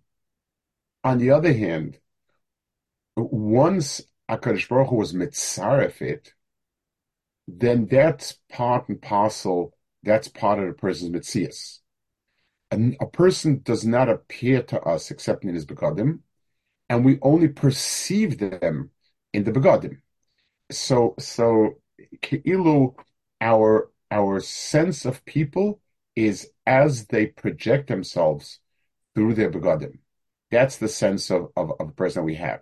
On 1.03 1.17
the 1.17 1.31
other 1.31 1.53
hand, 1.53 1.99
once 3.15 4.01
Akadosh 4.29 4.69
Baruch 4.69 4.89
Hu 4.89 4.95
was 4.97 5.13
mitzaref 5.13 6.01
it, 6.01 6.33
then 7.47 7.87
that's 7.87 8.37
part 8.51 8.87
and 8.89 9.01
parcel. 9.01 9.73
That's 10.03 10.27
part 10.27 10.59
of 10.59 10.67
the 10.67 10.73
person's 10.73 11.09
mitzias. 11.09 11.79
And 12.71 12.95
a 13.01 13.07
person 13.07 13.61
does 13.63 13.85
not 13.85 14.07
appear 14.07 14.61
to 14.63 14.79
us 14.81 15.09
except 15.09 15.43
in 15.43 15.55
his 15.55 15.65
begodim, 15.65 16.19
and 16.89 17.05
we 17.05 17.19
only 17.21 17.47
perceive 17.47 18.39
them 18.39 18.89
in 19.31 19.43
the 19.43 19.51
begodim. 19.51 19.97
So, 20.71 21.15
so 21.19 21.79
keilu, 22.17 22.95
our 23.41 23.91
our 24.11 24.39
sense 24.39 25.05
of 25.05 25.23
people 25.25 25.79
is 26.15 26.49
as 26.65 27.05
they 27.07 27.27
project 27.27 27.87
themselves 27.87 28.59
through 29.13 29.35
their 29.35 29.51
begodim. 29.51 29.99
That's 30.51 30.77
the 30.77 30.87
sense 30.87 31.29
of 31.29 31.49
of, 31.55 31.71
of 31.79 31.95
person 31.95 32.23
we 32.23 32.35
have. 32.35 32.61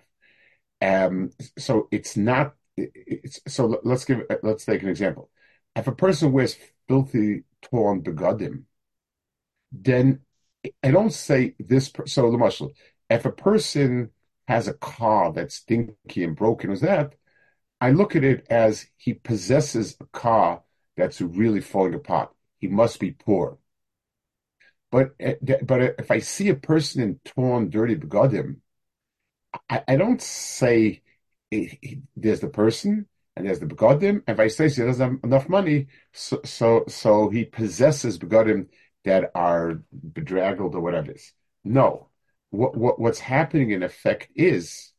Um, 0.82 1.32
so 1.58 1.88
it's 1.92 2.18
not. 2.18 2.54
It's, 2.76 3.40
so 3.48 3.80
let's 3.84 4.06
give. 4.06 4.24
Let's 4.44 4.66
take 4.66 4.84
an 4.84 4.90
example. 4.90 5.30
If 5.76 5.88
a 5.88 5.96
person 5.96 6.32
wears 6.32 6.58
filthy, 6.88 7.44
torn 7.62 8.04
begodim, 8.04 8.64
then 9.72 10.20
I 10.84 10.92
don't 10.92 11.14
say 11.14 11.56
this. 11.60 11.92
So 12.06 12.30
the 12.32 12.38
muscle, 12.38 12.74
if 13.10 13.26
a 13.26 13.32
person 13.32 14.12
has 14.48 14.68
a 14.68 14.74
car 14.74 15.34
that's 15.34 15.56
stinky 15.56 16.24
and 16.24 16.36
broken 16.36 16.72
as 16.72 16.82
that, 16.82 17.16
I 17.82 17.92
look 17.92 18.16
at 18.16 18.24
it 18.24 18.48
as 18.50 18.88
he 18.98 19.14
possesses 19.16 19.98
a 20.02 20.06
car 20.08 20.64
that's 20.98 21.22
really 21.22 21.62
falling 21.62 21.96
apart. 21.96 22.34
He 22.60 22.68
must 22.68 23.00
be 23.00 23.12
poor. 23.12 23.60
But 24.92 25.16
eh, 25.20 25.36
but 25.64 25.82
if 26.00 26.12
I 26.12 26.20
see 26.20 26.50
a 26.50 26.56
person 26.56 27.02
in 27.02 27.20
torn, 27.26 27.70
dirty 27.70 27.96
begodim, 27.96 28.62
I, 29.70 29.84
I 29.88 29.96
don't 29.96 30.22
say 30.22 31.02
he, 31.52 32.02
there's 32.16 32.40
the 32.42 32.50
person 32.50 33.08
and 33.36 33.48
there's 33.48 33.60
the 33.60 33.66
begodim. 33.66 34.24
And 34.28 34.30
if 34.36 34.40
I 34.40 34.48
say 34.48 34.70
he 34.70 34.82
doesn't 34.82 35.12
have 35.12 35.24
enough 35.24 35.50
money, 35.50 35.88
so 36.14 36.42
so, 36.46 36.86
so 36.88 37.30
he 37.30 37.46
possesses 37.46 38.18
begodim 38.20 38.68
that 39.06 39.32
are 39.36 39.82
bedraggled 39.92 40.76
or 40.76 40.82
whatever 40.82 41.12
it 41.12 41.18
is. 41.18 41.34
No, 41.64 42.10
what, 42.50 42.76
what 42.76 43.00
what's 43.00 43.20
happening 43.20 43.72
in 43.72 43.84
effect 43.84 44.30
is 44.36 44.92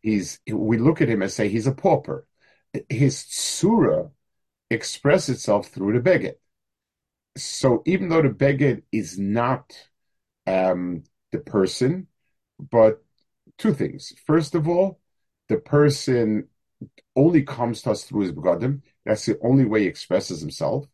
he's 0.00 0.40
we 0.50 0.78
look 0.78 1.00
at 1.00 1.08
him 1.08 1.22
and 1.22 1.30
say 1.30 1.48
he's 1.48 1.66
a 1.66 1.72
pauper. 1.72 2.26
His 2.88 3.18
surah 3.18 4.08
expresses 4.70 5.36
itself 5.36 5.68
through 5.68 5.98
the 5.98 6.10
beged. 6.10 6.34
So 7.36 7.82
even 7.86 8.08
though 8.08 8.22
the 8.22 8.28
beged 8.28 8.82
is 8.92 9.18
not 9.18 9.72
um, 10.46 11.04
the 11.32 11.38
person, 11.38 12.06
but 12.58 13.02
two 13.58 13.74
things. 13.74 14.12
First 14.26 14.54
of 14.54 14.68
all, 14.68 15.00
the 15.48 15.56
person 15.58 16.48
only 17.14 17.42
comes 17.42 17.82
to 17.82 17.90
us 17.90 18.04
through 18.04 18.22
his 18.22 18.32
begadim. 18.32 18.82
That's 19.04 19.26
the 19.26 19.38
only 19.42 19.64
way 19.64 19.82
he 19.82 19.86
expresses 19.86 20.40
himself. 20.40 20.86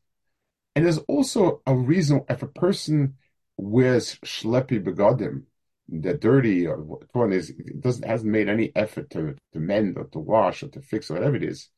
And 0.75 0.85
there's 0.85 0.99
also 0.99 1.63
a 1.67 1.75
reason 1.75 2.25
if 2.29 2.43
a 2.43 2.47
person 2.47 3.15
wears 3.57 4.17
shlepi 4.25 4.83
begadim, 4.83 5.45
they're 5.89 6.17
dirty 6.17 6.67
or 6.67 6.77
one 7.13 7.33
is 7.33 7.53
doesn't 7.81 8.07
hasn't 8.07 8.31
made 8.31 8.49
any 8.49 8.73
effort 8.75 9.11
to 9.11 9.37
to 9.53 9.61
mend 9.61 9.99
or 9.99 10.05
to 10.05 10.19
wash 10.19 10.63
or 10.63 10.69
to 10.69 10.81
fix 10.81 11.11
or 11.11 11.15
whatever 11.15 11.37
it 11.37 11.45
is, 11.45 11.69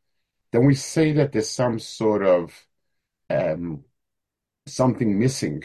then 0.52 0.66
we 0.66 0.74
say 0.74 1.12
that 1.12 1.32
there's 1.32 1.50
some 1.50 1.78
sort 1.78 2.24
of 2.24 2.66
um, 3.30 3.84
something 4.66 5.18
missing 5.18 5.64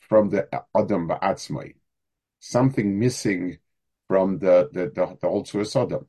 from 0.00 0.30
the 0.30 0.48
Adam 0.74 1.08
Ba'atzmai, 1.08 1.74
something 2.40 2.98
missing 2.98 3.58
from 4.08 4.38
the 4.38 4.68
the 4.72 4.86
the, 4.94 5.18
the 5.20 5.28
whole 5.28 5.46
Adam. 5.76 6.06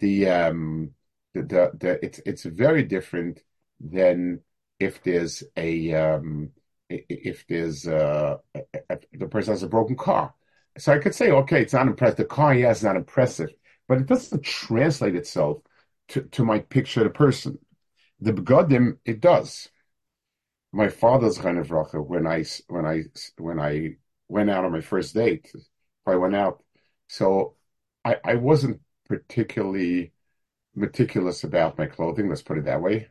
The 0.00 0.28
um 0.30 0.90
the, 1.34 1.42
the 1.42 1.70
the 1.78 2.04
it's 2.04 2.20
it's 2.24 2.44
very 2.44 2.84
different 2.84 3.42
than 3.80 4.40
if 4.78 5.02
there's 5.02 5.42
a 5.56 5.92
um 5.94 6.50
if 6.88 7.46
there's 7.46 7.86
uh 7.86 8.38
the 9.12 9.28
person 9.28 9.52
has 9.52 9.62
a 9.62 9.68
broken 9.68 9.96
car. 9.96 10.34
So 10.78 10.92
I 10.92 10.98
could 10.98 11.14
say, 11.14 11.30
okay, 11.30 11.62
it's 11.62 11.72
not 11.72 11.86
impressive. 11.88 12.16
The 12.18 12.24
car 12.24 12.54
has 12.54 12.78
is 12.78 12.84
not 12.84 12.96
impressive, 12.96 13.50
but 13.88 13.98
it 13.98 14.06
doesn't 14.06 14.44
translate 14.44 15.16
itself 15.16 15.62
to, 16.08 16.22
to 16.22 16.44
my 16.44 16.60
picture 16.60 17.00
of 17.00 17.04
the 17.04 17.10
person. 17.10 17.58
The 18.20 18.32
begodim, 18.32 18.98
it 19.04 19.20
does. 19.20 19.68
My 20.72 20.88
father's 20.88 21.38
kind 21.38 21.58
of 21.58 21.68
racha 21.68 22.04
when 22.04 22.26
I 22.26 22.44
when 22.68 22.84
I 22.86 23.04
when 23.38 23.58
I 23.58 23.96
went 24.28 24.50
out 24.50 24.64
on 24.64 24.72
my 24.72 24.80
first 24.80 25.14
date, 25.14 25.52
I 26.06 26.16
went 26.16 26.34
out. 26.36 26.62
So 27.08 27.56
I, 28.04 28.16
I 28.24 28.34
wasn't 28.34 28.80
particularly 29.08 30.12
meticulous 30.74 31.44
about 31.44 31.78
my 31.78 31.86
clothing, 31.86 32.28
let's 32.28 32.42
put 32.42 32.58
it 32.58 32.64
that 32.66 32.82
way. 32.82 33.08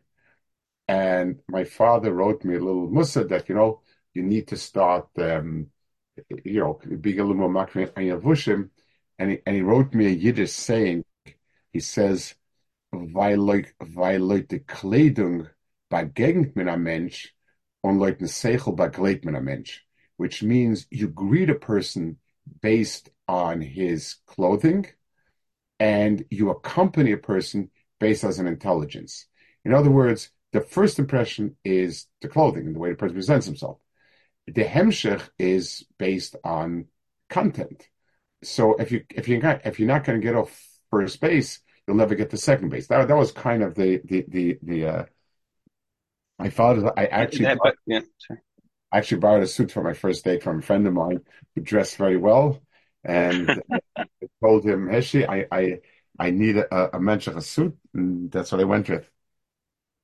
And 0.87 1.41
my 1.49 1.63
father 1.65 2.13
wrote 2.13 2.43
me 2.45 2.55
a 2.55 2.59
little 2.59 2.89
musa 2.89 3.23
that, 3.25 3.49
you 3.49 3.55
know, 3.55 3.81
you 4.13 4.23
need 4.23 4.47
to 4.49 4.57
start, 4.57 5.09
um, 5.19 5.71
you 6.43 6.59
know, 6.59 6.79
being 7.01 7.19
a 7.19 7.23
little 7.23 7.35
more 7.35 7.49
makri 7.49 7.91
and 9.19 9.31
he, 9.31 9.39
and 9.45 9.55
he 9.55 9.61
wrote 9.61 9.93
me 9.93 10.05
a 10.07 10.09
Yiddish 10.09 10.51
saying, 10.51 11.03
he 11.71 11.79
says, 11.79 12.35
weil 12.91 13.37
Leute 13.37 13.73
Kleidung 13.79 15.49
begegnet 15.91 16.55
mit 16.55 16.79
Mensch 16.79 17.33
und 17.83 17.99
Leute 17.99 18.27
Seichel 18.27 18.75
begleitet 18.75 19.25
Mensch, 19.43 19.81
which 20.17 20.43
means 20.43 20.87
you 20.91 21.07
greet 21.07 21.49
a 21.49 21.55
person 21.55 22.17
based 22.61 23.09
on 23.27 23.61
his 23.61 24.17
clothing 24.25 24.85
and 25.79 26.23
you 26.29 26.49
accompany 26.49 27.11
a 27.11 27.17
person 27.17 27.69
based 27.99 28.23
on 28.23 28.29
his 28.29 28.39
intelligence. 28.39 29.25
In 29.65 29.73
other 29.73 29.91
words, 29.91 30.29
the 30.53 30.61
first 30.61 30.97
impression 30.97 31.57
is 31.63 32.07
the 32.21 32.27
clothing 32.27 32.67
and 32.67 32.75
the 32.75 32.79
way 32.79 32.91
the 32.91 32.95
person 32.95 33.15
presents 33.15 33.45
himself. 33.45 33.79
The 34.47 34.63
hemshech 34.63 35.29
is 35.37 35.85
based 35.97 36.35
on 36.43 36.85
content. 37.29 37.87
So 38.43 38.75
if 38.75 38.91
you 38.91 39.03
if 39.09 39.27
you 39.27 39.41
if 39.43 39.79
you're 39.79 39.87
not 39.87 40.03
going 40.03 40.19
to 40.19 40.25
get 40.25 40.35
off 40.35 40.67
first 40.89 41.19
base, 41.19 41.59
you'll 41.85 41.97
never 41.97 42.15
get 42.15 42.29
to 42.31 42.37
second 42.37 42.69
base. 42.69 42.87
That 42.87 43.07
that 43.07 43.17
was 43.17 43.31
kind 43.31 43.63
of 43.63 43.75
the 43.75 44.01
the 44.03 44.25
the 44.27 44.59
the. 44.61 44.85
Uh, 44.87 45.05
my 46.39 46.51
father, 46.51 46.93
I 46.95 47.07
actually, 47.07 47.45
yeah, 47.45 47.55
but, 47.61 47.75
yeah, 47.87 48.01
I 48.91 48.99
actually 48.99 49.19
borrowed 49.21 49.43
a 49.43 49.47
suit 49.47 49.71
for 49.71 49.81
my 49.81 49.93
first 49.93 50.23
date 50.23 50.43
from 50.43 50.59
a 50.59 50.61
friend 50.61 50.85
of 50.85 50.93
mine 50.93 51.21
who 51.55 51.61
dressed 51.61 51.97
very 51.97 52.17
well, 52.17 52.61
and 53.03 53.49
I 53.97 54.05
told 54.43 54.63
him, 54.63 54.87
"Heshi, 54.87 55.27
I 55.27 55.47
I 55.51 55.79
I 56.19 56.29
need 56.29 56.57
a, 56.57 56.95
a 56.95 56.99
mensch 56.99 57.27
suit," 57.39 57.75
and 57.93 58.31
that's 58.31 58.51
what 58.51 58.61
I 58.61 58.65
went 58.65 58.87
with. 58.89 59.09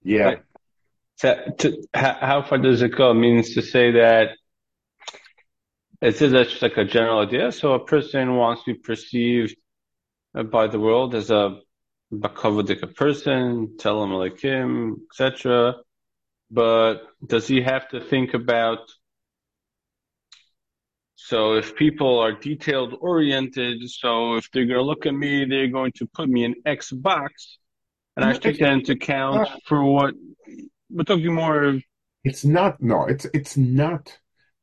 Yeah. 0.02 0.38
So, 1.16 1.36
to, 1.60 1.84
how 1.94 2.42
far 2.42 2.58
does 2.58 2.82
it 2.82 2.96
go? 2.96 3.12
It 3.12 3.16
means 3.16 3.54
to 3.54 3.62
say 3.62 3.92
that 3.92 4.32
is 6.02 6.20
this 6.20 6.50
just 6.50 6.62
like 6.62 6.76
a 6.76 6.84
general 6.84 7.20
idea? 7.20 7.52
So 7.52 7.74
a 7.74 7.86
person 7.86 8.36
wants 8.36 8.66
to 8.66 8.74
be 8.74 8.80
perceived 8.80 9.56
by 10.52 10.68
the 10.68 10.80
world 10.80 11.16
as 11.16 11.32
a 11.32 11.60
Bakavadik 12.14 12.96
person, 12.96 13.78
tell 13.78 14.04
him 14.04 14.12
like 14.12 14.40
him, 14.40 14.98
etc. 15.10 15.76
But 16.52 17.04
does 17.26 17.48
he 17.48 17.62
have 17.62 17.88
to 17.90 18.02
think 18.02 18.34
about 18.34 18.80
so 21.16 21.54
if 21.54 21.78
people 21.78 22.20
are 22.20 22.34
detailed 22.34 22.98
oriented, 23.00 23.90
so 23.90 24.36
if 24.36 24.52
they're 24.52 24.66
going 24.66 24.80
to 24.80 24.84
look 24.84 25.06
at 25.06 25.14
me, 25.14 25.46
they're 25.46 25.70
going 25.70 25.94
to 25.94 26.06
put 26.06 26.28
me 26.28 26.44
in 26.44 26.56
X 26.66 26.92
box, 26.92 27.60
and 28.18 28.26
I 28.26 28.34
take 28.34 28.60
that 28.60 28.74
into 28.74 28.92
account 28.92 29.48
uh, 29.48 29.58
for 29.66 29.86
what 29.86 30.16
we're 30.94 31.04
talking 31.04 31.34
more. 31.34 31.80
It's 32.24 32.46
not 32.46 32.82
no, 32.82 33.06
it's 33.06 33.26
it's 33.34 33.58
not 33.58 34.18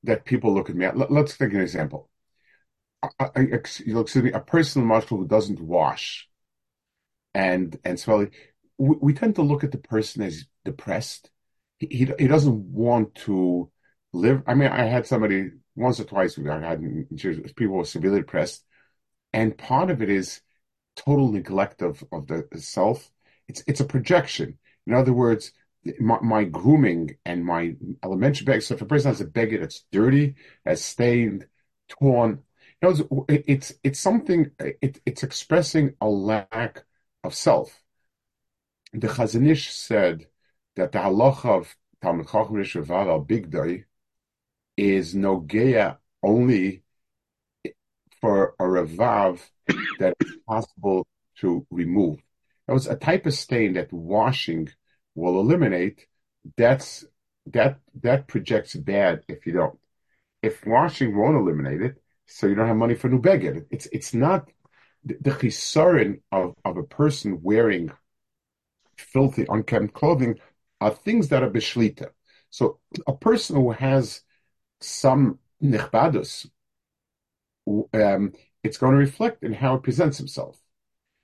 that 0.05 0.25
people 0.25 0.55
look 0.55 0.71
at 0.71 0.77
me. 0.77 0.88
Let, 0.95 1.11
us 1.11 1.37
take 1.37 1.53
an 1.53 1.61
example. 1.61 2.09
I, 3.03 3.31
I, 3.37 3.40
excuse 3.40 4.16
me, 4.16 4.33
a 4.33 4.40
person 4.40 4.85
marshal 4.85 5.19
who 5.19 5.27
doesn't 5.27 5.61
wash 5.61 6.31
and 7.35 7.79
and 7.85 7.99
so 7.99 8.27
we, 8.79 8.97
we, 9.01 9.14
tend 9.14 9.37
to 9.37 9.43
look 9.43 9.62
at 9.62 9.73
the 9.73 9.79
person 9.79 10.23
as 10.23 10.47
depressed. 10.64 11.31
He, 11.79 11.87
he, 11.87 12.12
he 12.19 12.29
doesn't 12.29 12.73
want 12.73 13.14
to 13.27 13.71
live. 14.12 14.43
I 14.47 14.55
mean, 14.55 14.69
I 14.69 14.85
had 14.85 15.07
somebody 15.07 15.51
once 15.77 16.01
or 16.01 16.05
twice. 16.05 16.38
I 16.38 16.59
had 16.61 16.83
people 17.57 17.77
were 17.77 17.85
severely 17.85 18.21
depressed, 18.21 18.64
and 19.33 19.57
part 19.57 19.90
of 19.90 20.03
it 20.03 20.11
is 20.11 20.40
total 20.97 21.31
neglect 21.31 21.83
of 21.83 22.03
of 22.12 22.27
the 22.27 22.47
self. 22.57 23.11
It's 23.49 23.62
it's 23.66 23.81
a 23.81 23.85
projection. 23.85 24.59
In 24.87 24.95
other 24.95 25.12
words, 25.12 25.53
my, 25.99 26.19
my 26.21 26.45
grooming 26.45 27.16
and 27.25 27.45
my 27.45 27.75
elementary 28.03 28.45
bag. 28.45 28.62
So 28.62 28.75
if 28.75 28.83
a 28.83 28.87
person 28.87 29.11
has 29.11 29.21
a 29.21 29.27
bag 29.27 29.59
that's 29.59 29.85
dirty, 29.90 30.35
that's 30.64 30.83
stained, 30.83 31.47
torn, 31.88 32.43
you 32.83 32.88
know, 32.88 33.25
it's 33.29 33.45
it's, 33.47 33.73
it's 33.83 34.01
something. 34.01 34.51
It, 34.59 35.01
it's 35.05 35.23
expressing 35.23 35.95
a 36.01 36.09
lack 36.09 36.85
of 37.25 37.35
self. 37.35 37.83
The 38.93 39.09
Chazon 39.09 39.49
Ish 39.49 39.73
said 39.73 40.27
that 40.77 40.93
the 40.93 40.99
halacha 40.99 41.61
of 41.61 41.77
Talmud 42.03 42.27
Chacham 42.27 42.57
Rishavar 42.57 43.07
al 43.09 43.25
Bigdai 43.25 43.85
is 44.77 45.14
nogeya 45.14 45.99
only 46.23 46.83
for 48.21 48.55
a 48.59 48.64
revav 48.64 49.40
that 49.99 50.14
is 50.21 50.37
possible 50.47 51.07
to 51.37 51.66
remove. 51.71 52.19
That 52.66 52.75
was 52.75 52.87
a 52.87 52.97
type 52.97 53.27
of 53.27 53.35
stain 53.35 53.75
that 53.75 53.93
washing 53.93 54.69
will 55.14 55.40
eliminate. 55.40 56.07
That's 56.57 57.05
that 57.46 57.81
that 58.03 58.29
projects 58.29 58.75
bad 58.77 59.25
if 59.29 59.46
you 59.46 59.53
don't. 59.53 59.79
If 60.42 60.66
washing 60.66 61.16
won't 61.16 61.37
eliminate 61.37 61.83
it, 61.83 62.03
so 62.27 62.46
you 62.46 62.55
don't 62.55 62.68
have 62.68 62.77
money 62.77 62.94
for 62.94 63.09
new 63.09 63.20
beggar. 63.20 63.66
It's 63.70 63.87
it's 63.92 64.14
not 64.14 64.49
the, 65.05 65.31
chisaron 65.31 66.20
of, 66.31 66.55
of 66.64 66.77
a 66.77 66.83
person 66.83 67.40
wearing 67.42 67.90
filthy, 68.96 69.46
unkempt 69.49 69.94
clothing 69.94 70.38
are 70.81 70.90
things 70.90 71.29
that 71.29 71.42
are 71.42 71.51
beshlita. 71.51 72.11
So 72.51 72.79
a 73.07 73.14
person 73.14 73.57
who 73.57 73.70
has 73.73 74.23
some 74.81 75.38
nichbadus, 75.62 76.49
um, 77.66 78.33
it's 78.62 78.79
going 78.79 78.92
to 78.92 78.99
reflect 78.99 79.42
in 79.42 79.53
how 79.53 79.75
it 79.77 79.83
presents 79.83 80.18
himself. 80.18 80.59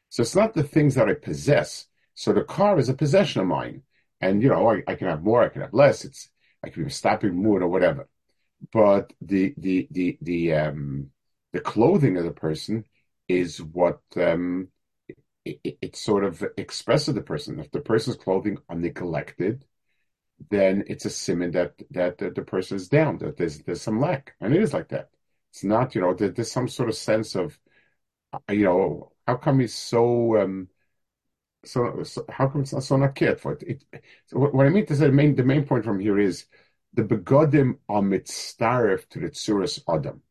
So 0.08 0.22
it's 0.22 0.36
not 0.36 0.54
the 0.54 0.62
things 0.62 0.94
that 0.94 1.08
I 1.08 1.14
possess. 1.14 1.86
So 2.16 2.34
the 2.34 2.44
car 2.44 2.78
is 2.80 2.90
a 2.90 2.94
possession 2.94 3.42
of 3.42 3.48
mine, 3.48 3.84
and 4.22 4.42
you 4.42 4.50
know, 4.50 4.70
I, 4.70 4.82
I 4.88 4.96
can 4.96 5.08
have 5.08 5.22
more, 5.24 5.44
I 5.44 5.50
can 5.50 5.62
have 5.62 5.74
less. 5.74 6.04
It's 6.06 6.30
I 6.64 6.70
can 6.70 6.84
be 6.84 6.90
stopping 6.90 7.36
mood 7.36 7.62
or 7.62 7.68
whatever. 7.68 8.08
But 8.72 9.12
the 9.22 9.54
the 9.58 9.88
the 9.92 10.18
the 10.22 10.54
um 10.54 11.10
the 11.54 11.60
clothing 11.60 12.18
of 12.18 12.24
the 12.24 12.32
person 12.32 12.86
is 13.28 13.62
what 13.62 14.00
um 14.16 14.68
it, 15.44 15.60
it, 15.64 15.78
it 15.82 15.96
sort 15.96 16.24
of 16.24 16.44
expresses 16.56 17.14
the 17.14 17.22
person. 17.22 17.60
If 17.60 17.70
the 17.72 17.80
person's 17.80 18.16
clothing 18.16 18.58
are 18.68 18.76
neglected, 18.76 19.64
then 20.50 20.84
it's 20.88 21.04
a 21.04 21.10
simon 21.10 21.50
that 21.52 21.74
that, 21.90 22.18
the 22.18 22.42
person 22.42 22.76
is 22.76 22.88
down, 22.88 23.18
that 23.18 23.36
there's 23.36 23.60
there's 23.60 23.82
some 23.82 24.00
lack, 24.00 24.34
and 24.40 24.54
it 24.54 24.62
is 24.62 24.72
like 24.74 24.88
that. 24.88 25.10
It's 25.50 25.64
not, 25.64 25.94
you 25.94 26.00
know, 26.02 26.14
there, 26.14 26.30
there's 26.30 26.52
some 26.52 26.68
sort 26.68 26.88
of 26.90 26.96
sense 26.96 27.34
of, 27.34 27.58
uh, 28.32 28.40
you 28.52 28.64
know, 28.64 29.12
how 29.26 29.36
come 29.36 29.60
he's 29.60 29.74
so 29.74 30.38
um, 30.40 30.68
so, 31.66 32.02
so, 32.02 32.24
how 32.30 32.48
come 32.48 32.62
it's 32.62 32.72
not 32.72 32.82
so 32.82 32.98
for? 33.38 33.52
It, 33.52 33.84
it, 33.92 34.04
so 34.26 34.38
what 34.38 34.66
I 34.66 34.70
mean 34.70 34.86
to 34.86 34.96
say, 34.96 35.06
the 35.06 35.12
main, 35.12 35.34
the 35.34 35.44
main 35.44 35.64
point 35.64 35.84
from 35.84 36.00
here 36.00 36.18
is 36.18 36.46
the 36.94 37.02
begodim 37.02 37.78
are 37.88 38.02
mitzaref 38.02 39.08
to 39.10 39.20
the 39.20 39.30
tsuras 39.30 39.80
adam. 39.88 40.22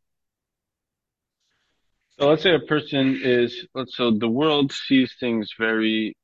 So 2.18 2.30
let's 2.30 2.44
say 2.44 2.56
a 2.56 2.60
person 2.60 3.20
is, 3.22 3.68
so 3.88 4.12
the 4.12 4.30
world 4.30 4.72
sees 4.72 5.14
things 5.20 5.52
very, 5.60 6.16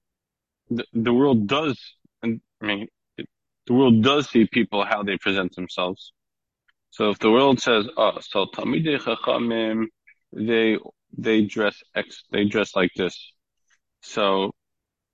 the, 0.70 0.86
the 0.94 1.14
world 1.14 1.48
does, 1.48 1.78
I 2.24 2.40
mean, 2.62 2.88
it, 3.18 3.28
the 3.68 3.74
world 3.74 4.02
does 4.02 4.30
see 4.30 4.48
people 4.48 4.86
how 4.86 5.04
they 5.04 5.18
present 5.18 5.54
themselves. 5.56 6.14
So 6.92 7.10
if 7.10 7.20
the 7.20 7.32
world 7.32 7.62
says, 7.62 7.88
oh, 7.98 8.20
so 8.22 8.46
Talmidei 8.46 9.00
Chachamim, 9.00 9.88
they, 10.32 10.78
they 11.18 11.42
dress 11.42 11.76
X, 11.94 12.24
they 12.32 12.46
dress 12.46 12.76
like 12.76 12.92
this. 12.96 13.34
So 14.02 14.52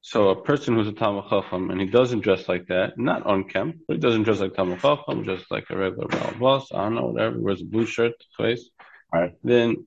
so 0.08 0.30
a 0.30 0.42
person 0.42 0.74
who's 0.74 0.88
a 0.88 0.94
Talmud 0.94 1.26
Chacham 1.30 1.70
and 1.70 1.82
he 1.82 1.86
doesn't 1.86 2.22
dress 2.22 2.48
like 2.48 2.68
that, 2.68 2.98
not 2.98 3.26
on 3.26 3.44
cam, 3.44 3.82
but 3.86 3.96
he 3.96 4.00
doesn't 4.00 4.24
dress 4.24 4.40
like 4.40 4.54
Talmud 4.54 4.80
Chacham, 4.80 5.26
just 5.26 5.52
like 5.52 5.66
a 5.70 5.76
regular 5.76 6.08
boss, 6.40 6.72
I 6.72 6.84
don't 6.84 6.96
know, 6.96 7.08
whatever, 7.08 7.38
wears 7.38 7.62
a 7.62 7.66
blue 7.66 7.86
shirt, 7.86 8.14
face. 8.38 8.70
Right. 9.14 9.34
Then 9.44 9.86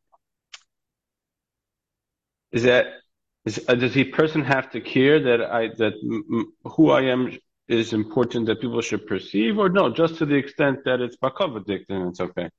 is 2.53 2.65
that 2.65 2.89
is, 3.47 3.65
uh, 3.67 3.75
does 3.77 3.95
the 3.95 4.05
person 4.05 4.45
have 4.45 4.71
to 4.73 4.83
care 4.83 5.23
that 5.23 5.41
I 5.41 5.69
that 5.79 5.95
m- 6.05 6.53
who 6.65 6.91
I 6.91 7.05
am 7.05 7.39
is 7.67 7.95
important 7.95 8.45
that 8.47 8.61
people 8.61 8.83
should 8.83 9.07
perceive, 9.07 9.57
or 9.59 9.71
no, 9.71 9.89
just 9.91 10.19
to 10.19 10.27
the 10.27 10.35
extent 10.35 10.81
that 10.85 11.01
it's 11.01 11.17
bakavadik, 11.17 11.87
then 11.89 12.09
it's 12.09 12.21
okay. 12.21 12.51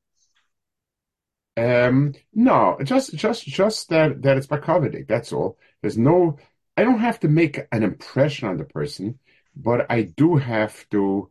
Um, 1.57 2.15
no, 2.33 2.79
just 2.83 3.15
just 3.15 3.45
just 3.45 3.89
that 3.89 4.23
that 4.23 4.37
it's 4.37 4.47
bakavadik. 4.47 5.07
That's 5.07 5.31
all. 5.31 5.59
There's 5.81 5.97
no 5.97 6.39
I 6.77 6.83
don't 6.83 6.99
have 6.99 7.19
to 7.21 7.27
make 7.27 7.59
an 7.71 7.83
impression 7.83 8.47
on 8.47 8.57
the 8.57 8.65
person, 8.65 9.19
but 9.55 9.91
I 9.91 10.03
do 10.03 10.37
have 10.37 10.87
to 10.89 11.29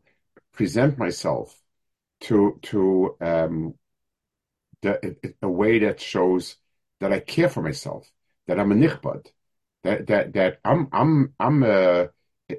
present 0.53 0.98
myself 0.98 1.59
to 2.22 2.59
to 2.62 3.16
um, 3.20 3.74
the, 4.83 5.16
a 5.42 5.48
way 5.48 5.79
that 5.81 6.00
shows 6.00 6.57
that 7.00 7.12
I 7.12 7.20
care 7.20 7.48
for 7.48 7.62
myself, 7.62 8.11
that 8.46 8.59
I'm 8.59 8.72
a 8.72 8.74
nichbad, 8.74 9.26
that 9.85 10.07
that 10.09 10.33
that 10.35 10.59
I'm 10.64 10.88
I'm 10.92 11.35
I'm 11.38 11.62
a 11.62 12.09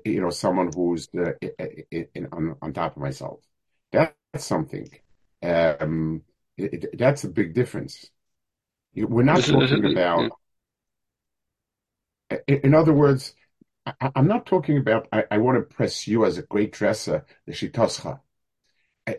you 0.06 0.22
know 0.22 0.30
someone 0.30 0.72
who's 0.74 1.08
uh, 1.18 1.34
in, 1.92 2.28
on 2.32 2.56
on 2.62 2.74
top 2.74 2.96
of 2.96 3.02
myself. 3.02 3.40
That's 3.92 4.16
something. 4.40 4.90
Um, 5.44 6.24
it, 6.58 6.86
it, 6.86 6.98
that's 6.98 7.24
a 7.24 7.30
big 7.30 7.54
difference. 7.54 8.10
We're 8.96 9.24
not 9.24 9.46
talking 9.46 9.86
about 9.86 10.34
in 12.48 12.74
other 12.74 12.94
words, 12.94 13.34
I, 13.86 14.12
am 14.16 14.28
not 14.28 14.46
talking 14.46 14.78
about, 14.78 15.08
I, 15.12 15.26
I, 15.32 15.38
want 15.40 15.58
to 15.58 15.76
press 15.76 16.08
you 16.08 16.26
as 16.26 16.38
a 16.38 16.44
great 16.44 16.72
dresser, 16.72 17.26
the 17.46 17.52
shitoscha. 17.52 18.20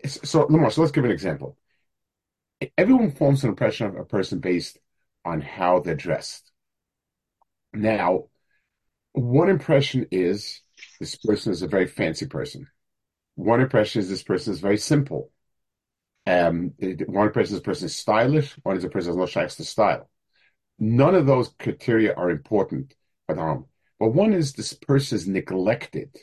So, 0.05 0.45
Lamar, 0.49 0.71
so 0.71 0.81
let's 0.81 0.91
give 0.91 1.03
an 1.03 1.11
example. 1.11 1.57
Everyone 2.77 3.11
forms 3.11 3.43
an 3.43 3.49
impression 3.49 3.87
of 3.87 3.95
a 3.95 4.05
person 4.05 4.39
based 4.39 4.77
on 5.25 5.41
how 5.41 5.79
they're 5.79 5.95
dressed. 5.95 6.51
Now, 7.73 8.25
one 9.11 9.49
impression 9.49 10.07
is 10.11 10.61
this 10.99 11.15
person 11.15 11.51
is 11.51 11.61
a 11.61 11.67
very 11.67 11.87
fancy 11.87 12.27
person. 12.27 12.67
One 13.35 13.61
impression 13.61 13.99
is 13.99 14.09
this 14.09 14.23
person 14.23 14.53
is 14.53 14.59
very 14.59 14.77
simple. 14.77 15.31
Um, 16.25 16.73
one 17.07 17.27
impression 17.27 17.55
is 17.55 17.59
this 17.59 17.65
person 17.65 17.85
is 17.87 17.95
stylish. 17.95 18.53
One 18.63 18.77
is 18.77 18.83
a 18.85 18.89
person 18.89 19.11
is 19.11 19.17
no 19.17 19.25
shakes 19.25 19.55
to 19.55 19.65
style. 19.65 20.09
None 20.79 21.15
of 21.15 21.25
those 21.25 21.53
criteria 21.59 22.13
are 22.13 22.29
important 22.29 22.95
Adam. 23.39 23.65
But 23.99 24.09
one 24.09 24.33
is 24.33 24.53
this 24.53 24.73
person 24.73 25.17
is 25.17 25.27
neglected 25.27 26.15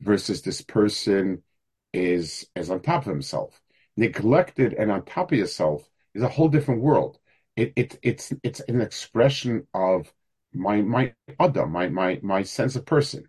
versus 0.00 0.42
this 0.42 0.62
person 0.62 1.42
is 1.92 2.46
is 2.54 2.70
on 2.70 2.80
top 2.82 3.02
of 3.06 3.12
himself. 3.12 3.60
Neglected 3.96 4.74
and 4.74 4.90
on 4.90 5.04
top 5.04 5.32
of 5.32 5.38
yourself 5.38 5.88
is 6.14 6.22
a 6.22 6.28
whole 6.28 6.48
different 6.48 6.82
world. 6.82 7.18
It, 7.56 7.72
it 7.76 7.98
it's 8.02 8.32
it's 8.42 8.60
an 8.60 8.80
expression 8.80 9.66
of 9.74 10.12
my 10.52 10.82
my 10.82 11.14
other 11.40 11.66
my 11.66 11.88
my 11.88 12.20
my 12.22 12.42
sense 12.42 12.76
of 12.76 12.84
person. 12.86 13.28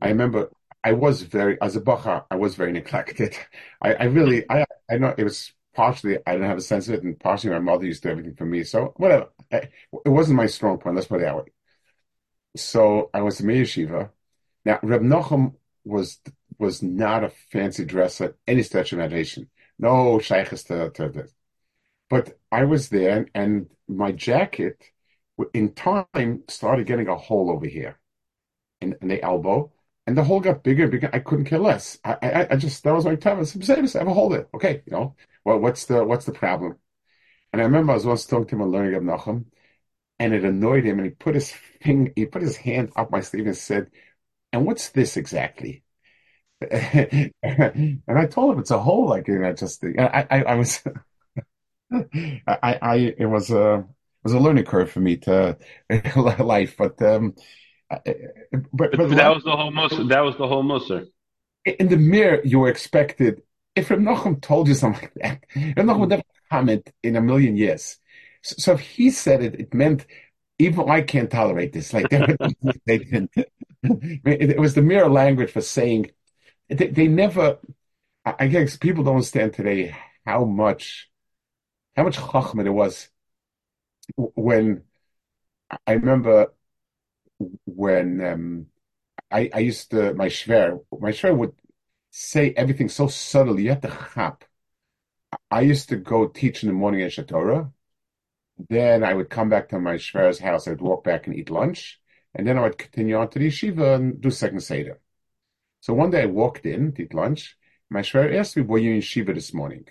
I 0.00 0.08
remember 0.08 0.50
I 0.82 0.92
was 0.92 1.22
very 1.22 1.60
as 1.60 1.76
a 1.76 1.80
bacha, 1.80 2.24
I 2.30 2.36
was 2.36 2.54
very 2.54 2.72
neglected. 2.72 3.36
I, 3.82 3.94
I 3.94 4.04
really 4.04 4.44
I 4.50 4.64
I 4.90 4.98
know 4.98 5.14
it 5.16 5.24
was 5.24 5.52
partially 5.74 6.18
I 6.26 6.32
didn't 6.32 6.48
have 6.48 6.58
a 6.58 6.62
sense 6.62 6.88
of 6.88 6.94
it, 6.94 7.02
and 7.02 7.18
partially 7.18 7.50
my 7.50 7.58
mother 7.58 7.86
used 7.86 8.02
to 8.02 8.08
do 8.08 8.12
everything 8.12 8.34
for 8.34 8.46
me. 8.46 8.64
So 8.64 8.94
whatever, 8.96 9.28
it 9.50 9.70
wasn't 10.06 10.36
my 10.36 10.46
strong 10.46 10.78
point. 10.78 10.96
Let's 10.96 11.08
put 11.08 11.20
it 11.20 11.24
that 11.24 11.36
way. 11.36 11.44
So 12.56 13.10
I 13.14 13.22
was 13.22 13.40
in 13.40 13.46
yeshiva. 13.46 14.10
Now 14.64 14.80
Reb 14.82 15.02
Nochem 15.02 15.54
was 15.84 16.20
was 16.58 16.82
not 16.82 17.24
a 17.24 17.30
fancy 17.52 17.84
dresser, 17.84 18.36
any 18.46 18.62
stretch 18.62 18.92
of 18.92 18.98
imagination. 18.98 19.48
No 19.78 20.18
shaykhs 20.18 20.64
to, 20.64 20.90
to 20.90 21.08
this. 21.08 21.32
But 22.10 22.38
I 22.52 22.64
was 22.64 22.88
there, 22.90 23.28
and 23.34 23.70
my 23.88 24.12
jacket, 24.12 24.90
in 25.54 25.74
time, 25.74 26.44
started 26.48 26.86
getting 26.86 27.08
a 27.08 27.16
hole 27.16 27.50
over 27.50 27.66
here, 27.66 27.98
in, 28.80 28.96
in 29.00 29.08
the 29.08 29.22
elbow, 29.22 29.72
and 30.06 30.16
the 30.16 30.24
hole 30.24 30.40
got 30.40 30.62
bigger 30.64 30.88
bigger. 30.88 31.10
I 31.12 31.20
couldn't 31.20 31.46
care 31.46 31.58
less. 31.58 31.98
I, 32.04 32.16
I, 32.22 32.48
I 32.52 32.56
just 32.56 32.82
that 32.84 32.94
was 32.94 33.04
my 33.04 33.16
time. 33.16 33.40
I 33.40 33.44
said, 33.44 33.78
"I 33.78 33.98
have 33.98 34.08
a 34.08 34.14
hole 34.14 34.28
there." 34.30 34.48
Okay, 34.54 34.82
you 34.86 34.92
know, 34.92 35.16
well, 35.44 35.58
what's 35.58 35.86
the 35.86 36.04
what's 36.04 36.26
the 36.26 36.32
problem? 36.32 36.76
And 37.52 37.60
I 37.60 37.64
remember 37.64 37.92
I 37.92 37.96
was 37.96 38.06
once 38.06 38.26
talking 38.26 38.46
to 38.48 38.54
him 38.56 38.62
on 38.62 38.70
learning 38.70 38.94
of 38.94 39.02
Nachum, 39.02 39.46
and 40.18 40.34
it 40.34 40.44
annoyed 40.44 40.84
him, 40.84 40.98
and 40.98 41.08
he 41.08 41.14
put 41.14 41.34
his 41.34 41.52
finger, 41.52 42.12
he 42.14 42.26
put 42.26 42.42
his 42.42 42.56
hand 42.56 42.92
up 42.96 43.10
my 43.10 43.20
sleeve 43.20 43.46
and 43.46 43.56
said, 43.56 43.90
"And 44.52 44.66
what's 44.66 44.90
this 44.90 45.16
exactly?" 45.16 45.82
and 46.70 47.32
I 47.42 48.26
told 48.26 48.54
him 48.54 48.60
it's 48.60 48.70
a 48.70 48.78
hole, 48.78 49.08
like 49.08 49.28
you 49.28 49.38
know, 49.38 49.52
just 49.52 49.82
I, 49.84 50.26
I, 50.30 50.42
I 50.42 50.54
was, 50.56 50.82
I, 51.92 52.78
I, 52.82 52.96
it 53.18 53.26
was 53.26 53.50
a, 53.50 53.78
it 53.78 54.24
was 54.24 54.34
a 54.34 54.38
learning 54.38 54.64
curve 54.64 54.90
for 54.90 55.00
me 55.00 55.16
to 55.18 55.56
life, 56.38 56.76
but 56.76 57.00
um, 57.00 57.34
but, 57.90 58.04
but, 58.72 58.96
but 58.96 59.08
that 59.08 59.34
was 59.34 59.44
the 59.44 59.56
whole 59.56 59.72
musr. 59.72 60.08
That 60.08 60.20
was 60.20 60.36
the 60.36 60.46
whole 60.46 60.62
musr. 60.62 61.08
In 61.64 61.88
the 61.88 61.96
mirror, 61.96 62.40
you 62.44 62.60
were 62.60 62.68
expected 62.68 63.42
if 63.80 63.90
Reb 63.90 64.00
Nochem 64.00 64.40
told 64.40 64.68
you 64.68 64.74
something 64.74 65.08
like 65.22 65.42
that, 65.54 65.76
Reb 65.76 65.96
would 65.98 66.08
never 66.08 66.22
comment 66.50 66.90
in 67.02 67.16
a 67.16 67.20
million 67.20 67.56
years. 67.56 67.98
So, 68.42 68.54
so, 68.58 68.72
if 68.74 68.80
he 68.80 69.10
said 69.10 69.42
it, 69.42 69.54
it 69.60 69.74
meant 69.74 70.06
even 70.58 70.88
I 70.88 71.02
can't 71.02 71.30
tolerate 71.30 71.72
this. 71.72 71.92
Like 71.92 72.08
they 72.86 72.98
didn't. 72.98 73.30
it, 73.82 74.58
was 74.58 74.74
the 74.74 74.82
mirror 74.82 75.08
language 75.08 75.50
for 75.50 75.60
saying 75.60 76.10
they, 76.68 76.88
they 76.88 77.08
never. 77.08 77.58
I 78.24 78.48
guess 78.48 78.76
people 78.76 79.02
don't 79.02 79.16
understand 79.16 79.54
today 79.54 79.96
how 80.26 80.44
much 80.44 81.10
how 81.96 82.04
much 82.04 82.18
chachma 82.18 82.62
there 82.62 82.72
was 82.72 83.08
when 84.16 84.82
I 85.86 85.92
remember 85.92 86.52
when 87.64 88.24
um, 88.24 88.66
I, 89.30 89.50
I 89.54 89.58
used 89.60 89.90
to 89.92 90.12
my 90.14 90.26
shver 90.26 90.80
my 90.98 91.10
shver 91.10 91.36
would 91.36 91.52
say 92.10 92.52
everything 92.56 92.88
so 92.88 93.06
subtly. 93.08 93.64
You 93.64 93.70
have 93.70 93.80
to 93.82 93.98
chap. 94.14 94.44
I 95.50 95.60
used 95.62 95.88
to 95.90 95.96
go 95.96 96.26
teach 96.28 96.62
in 96.62 96.68
the 96.68 96.74
morning 96.74 97.02
at 97.02 97.12
Shatorah. 97.12 97.72
Then 98.68 99.04
I 99.04 99.14
would 99.14 99.30
come 99.30 99.48
back 99.48 99.68
to 99.70 99.80
my 99.80 99.94
shver's 99.94 100.38
house. 100.38 100.68
I'd 100.68 100.80
walk 100.80 101.04
back 101.04 101.26
and 101.26 101.36
eat 101.36 101.50
lunch. 101.50 102.00
And 102.34 102.46
then 102.46 102.58
I 102.58 102.62
would 102.62 102.78
continue 102.78 103.16
on 103.16 103.30
to 103.30 103.38
the 103.38 103.48
yeshiva 103.48 103.96
and 103.96 104.20
do 104.20 104.30
second 104.30 104.60
Seder. 104.60 105.00
So 105.80 105.94
one 105.94 106.10
day 106.10 106.22
I 106.22 106.26
walked 106.26 106.66
in 106.66 106.92
to 106.92 107.02
eat 107.02 107.14
lunch. 107.14 107.56
My 107.88 108.00
shver 108.00 108.36
asked 108.36 108.56
me, 108.56 108.62
were 108.62 108.78
you 108.78 108.92
in 108.94 109.00
yeshiva 109.00 109.34
this 109.34 109.54
morning? 109.54 109.86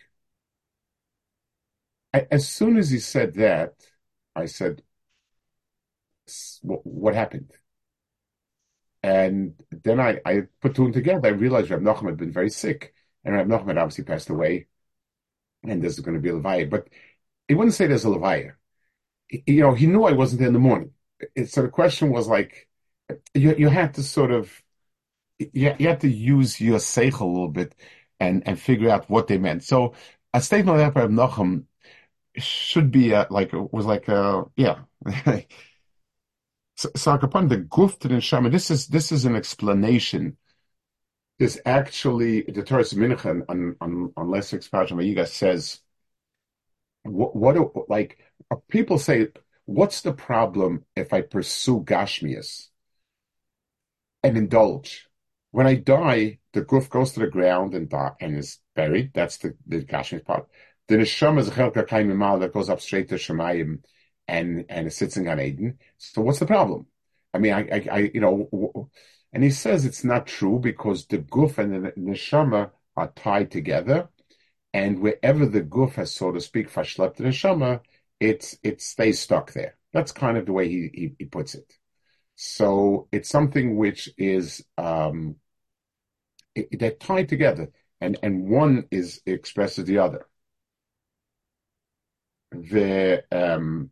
I, 2.13 2.27
as 2.32 2.47
soon 2.47 2.77
as 2.77 2.89
he 2.89 2.99
said 2.99 3.34
that, 3.36 3.73
I 4.36 4.45
said, 4.45 4.84
what 6.62 7.15
happened? 7.15 7.51
And 9.03 9.55
then 9.71 9.99
I, 9.99 10.19
I 10.25 10.41
put 10.62 10.75
two 10.75 10.85
and 10.85 10.93
together. 10.93 11.27
I 11.29 11.31
realized 11.31 11.69
Reb 11.69 11.81
Nachum 11.81 12.07
had 12.07 12.17
been 12.17 12.31
very 12.33 12.49
sick, 12.49 12.93
and 13.23 13.35
Reb 13.35 13.47
Nachum 13.47 13.67
had 13.67 13.77
obviously 13.77 14.03
passed 14.03 14.29
away, 14.29 14.67
and 15.63 15.83
this 15.83 15.93
is 15.93 15.99
going 16.01 16.15
to 16.15 16.21
be 16.21 16.29
a 16.29 16.33
Levaya. 16.33 16.69
But 16.69 16.89
he 17.47 17.55
wouldn't 17.55 17.75
say 17.75 17.88
there's 17.88 18.05
a 18.05 18.09
Levaya. 18.09 18.53
You 19.29 19.62
know, 19.62 19.73
he 19.73 19.88
knew 19.88 20.03
I 20.05 20.13
wasn't 20.13 20.39
there 20.39 20.47
in 20.47 20.53
the 20.53 20.59
morning. 20.59 20.91
So 21.47 21.63
the 21.63 21.69
question 21.69 22.12
was 22.12 22.27
like, 22.27 22.67
you, 23.33 23.55
you 23.57 23.69
had 23.69 23.95
to 23.95 24.03
sort 24.03 24.31
of 24.31 24.63
you, 25.39 25.75
you 25.79 25.88
have 25.88 25.99
to 25.99 26.09
use 26.09 26.59
your 26.62 26.79
seichel 26.79 27.21
a 27.21 27.25
little 27.25 27.47
bit 27.49 27.75
and, 28.19 28.43
and 28.47 28.59
figure 28.59 28.89
out 28.89 29.09
what 29.09 29.27
they 29.27 29.38
meant. 29.38 29.63
So 29.63 29.93
a 30.33 30.41
statement 30.41 30.77
like 30.77 30.93
that 30.93 31.01
by 31.01 31.07
Nachum 31.07 31.65
should 32.38 32.91
be 32.91 33.12
a, 33.13 33.27
like, 33.31 33.51
was 33.53 33.85
like 33.85 34.07
a, 34.09 34.45
yeah. 34.55 34.81
so, 36.79 36.89
so 36.95 37.11
the 37.49 37.57
guf 37.57 37.99
to 37.99 38.07
the 38.07 38.15
neshama, 38.15 38.49
this 38.49 38.71
is, 38.71 38.87
this 38.87 39.11
is 39.11 39.25
an 39.25 39.35
explanation. 39.35 40.37
This 41.37 41.59
actually, 41.65 42.43
the 42.43 42.63
Torah 42.63 42.83
Mincha 42.83 43.43
on, 43.49 43.75
on, 43.81 44.13
on 44.15 44.33
expansion, 44.33 44.97
Yiga 44.97 45.27
says, 45.27 45.81
what, 47.03 47.35
what, 47.35 47.89
like, 47.89 48.19
people 48.69 48.97
say, 48.97 49.27
what's 49.65 50.03
the 50.03 50.13
problem 50.13 50.85
if 50.95 51.11
I 51.11 51.19
pursue 51.19 51.81
Gashmias 51.81 52.69
and 54.23 54.37
indulge? 54.37 55.05
When 55.51 55.67
I 55.67 55.75
die, 55.75 56.39
the 56.53 56.61
guf 56.61 56.89
goes 56.89 57.11
to 57.11 57.19
the 57.19 57.27
ground 57.27 57.75
and 57.75 57.89
die, 57.89 58.11
and 58.21 58.37
is 58.37 58.59
buried. 58.73 59.11
That's 59.13 59.35
the, 59.35 59.53
the 59.67 59.83
Gashmias 59.83 60.23
part. 60.23 60.47
The 60.87 60.95
neshama 60.95 61.39
is 61.39 61.49
that 62.39 62.53
goes 62.53 62.69
up 62.69 62.79
straight 62.79 63.09
to 63.09 63.15
Shemayim 63.15 63.79
and 64.29 64.65
and 64.69 64.87
it 64.87 64.91
sits 64.93 65.17
in 65.17 65.23
Gan 65.25 65.39
Eden. 65.39 65.79
So 65.97 66.21
what's 66.21 66.39
the 66.39 66.45
problem? 66.45 66.87
I 67.33 67.39
mean, 67.39 67.53
I, 67.53 67.61
I, 67.61 67.87
I, 67.91 67.97
you 68.13 68.21
know, 68.21 68.89
and 69.33 69.43
he 69.43 69.51
says 69.51 69.85
it's 69.85 70.03
not 70.03 70.27
true 70.27 70.59
because 70.59 71.05
the 71.05 71.19
guf 71.19 71.57
and 71.57 71.85
the 71.85 71.91
neshama 71.93 72.71
are 72.95 73.11
tied 73.15 73.51
together, 73.51 74.09
and 74.73 74.99
wherever 74.99 75.45
the 75.45 75.61
guf 75.61 75.93
has, 75.93 76.13
so 76.13 76.31
to 76.31 76.41
speak, 76.41 76.69
fashlept 76.69 77.17
the 77.17 77.25
neshama, 77.25 77.81
it's 78.19 78.57
it 78.63 78.81
stays 78.81 79.19
stuck 79.19 79.53
there. 79.53 79.75
That's 79.93 80.11
kind 80.11 80.37
of 80.37 80.45
the 80.45 80.53
way 80.53 80.69
he, 80.69 80.89
he, 80.93 81.11
he 81.19 81.25
puts 81.25 81.55
it. 81.55 81.73
So 82.35 83.07
it's 83.11 83.29
something 83.29 83.75
which 83.77 84.09
is 84.17 84.63
um, 84.77 85.35
it, 86.55 86.79
they're 86.79 86.91
tied 86.91 87.29
together, 87.29 87.71
and 88.01 88.17
and 88.23 88.49
one 88.49 88.87
is 88.91 89.21
expresses 89.25 89.85
the 89.85 89.99
other. 89.99 90.25
The 92.51 93.23
um, 93.31 93.91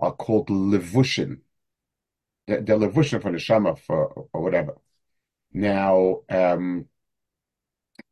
are 0.00 0.12
called 0.12 0.48
levushin. 0.48 1.40
They're, 2.46 2.62
they're 2.62 2.78
levushin 2.78 3.22
for 3.22 3.30
the 3.30 3.38
shama 3.38 3.76
for 3.76 4.26
or 4.32 4.42
whatever. 4.42 4.74
Now, 5.52 6.20
um, 6.28 6.86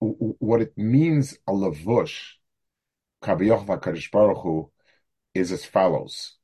what 0.00 0.60
it 0.60 0.76
means 0.76 1.38
a 1.46 1.52
levush, 1.52 2.34
kaviyoch 3.22 3.66
v'kadosh 3.66 4.10
baruch 4.10 4.42
Hu, 4.42 4.70
is 5.34 5.50
as 5.50 5.64
follows. 5.64 6.36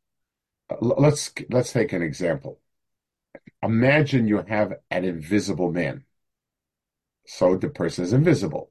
Let's 0.80 1.32
let's 1.50 1.72
take 1.72 1.92
an 1.92 2.02
example. 2.02 2.60
Imagine 3.62 4.26
you 4.26 4.42
have 4.48 4.72
an 4.90 5.04
invisible 5.04 5.70
man. 5.70 6.04
So 7.26 7.56
the 7.56 7.68
person 7.68 8.04
is 8.04 8.12
invisible. 8.12 8.70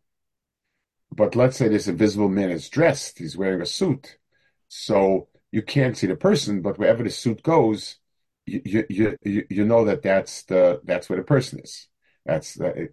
But 1.12 1.36
let's 1.36 1.58
say 1.58 1.68
this 1.68 1.88
invisible 1.88 2.30
man 2.30 2.50
is 2.50 2.70
dressed, 2.70 3.20
he's 3.20 3.38
wearing 3.38 3.62
a 3.62 3.66
suit. 3.66 4.18
So 4.68 5.28
you 5.54 5.62
can't 5.62 5.96
see 5.96 6.08
the 6.08 6.16
person, 6.16 6.64
but 6.64 6.80
wherever 6.80 7.04
the 7.04 7.12
suit 7.12 7.44
goes, 7.44 7.98
you 8.48 8.86
you 8.90 9.18
you, 9.24 9.46
you 9.50 9.66
know 9.66 9.86
that 9.86 10.02
that's 10.02 10.44
the 10.46 10.82
that's 10.84 11.08
where 11.10 11.20
the 11.20 11.24
person 11.24 11.60
is. 11.60 11.88
That's 12.26 12.56
the, 12.56 12.90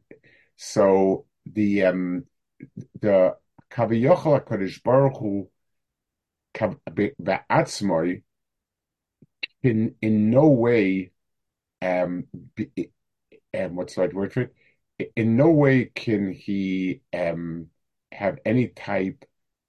so 0.56 1.24
the 1.46 1.84
um 1.84 2.26
the 3.00 3.36
Kaviyochel 3.72 4.44
Hakadosh 4.44 4.82
Baruch 4.82 5.16
Hu 5.18 5.48
Ba'atzmoi 6.54 8.22
can 9.62 9.94
in 10.02 10.30
no 10.30 10.48
way 10.48 11.12
um 11.80 12.26
be, 12.54 12.90
um 13.58 13.74
what's 13.74 13.94
the 13.94 14.02
right 14.02 14.14
word 14.14 14.34
for 14.34 14.42
it? 14.98 15.12
In 15.16 15.36
no 15.36 15.50
way 15.50 15.86
can 15.86 16.30
he 16.30 17.00
um 17.14 17.68
have 18.12 18.38
any 18.44 18.68
type 18.68 19.24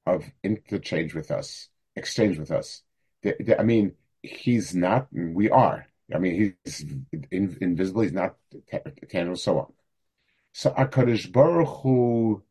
of 0.05 0.25
interchange 0.43 1.13
with 1.13 1.31
us, 1.31 1.69
exchange 1.95 2.37
with 2.37 2.51
us. 2.51 2.83
The, 3.23 3.35
the, 3.39 3.59
I 3.59 3.63
mean, 3.63 3.93
he's 4.21 4.75
not, 4.75 5.07
we 5.11 5.49
are. 5.49 5.87
I 6.13 6.17
mean, 6.17 6.55
he's 6.65 6.85
in, 7.31 7.57
invisible. 7.61 8.01
He's 8.01 8.13
not 8.13 8.35
tangible, 9.09 9.37
so 9.37 9.59
on. 9.59 9.73
So 10.53 10.71
Akadosh 10.71 11.31
Baruch 11.31 11.81
Hu 11.81 12.43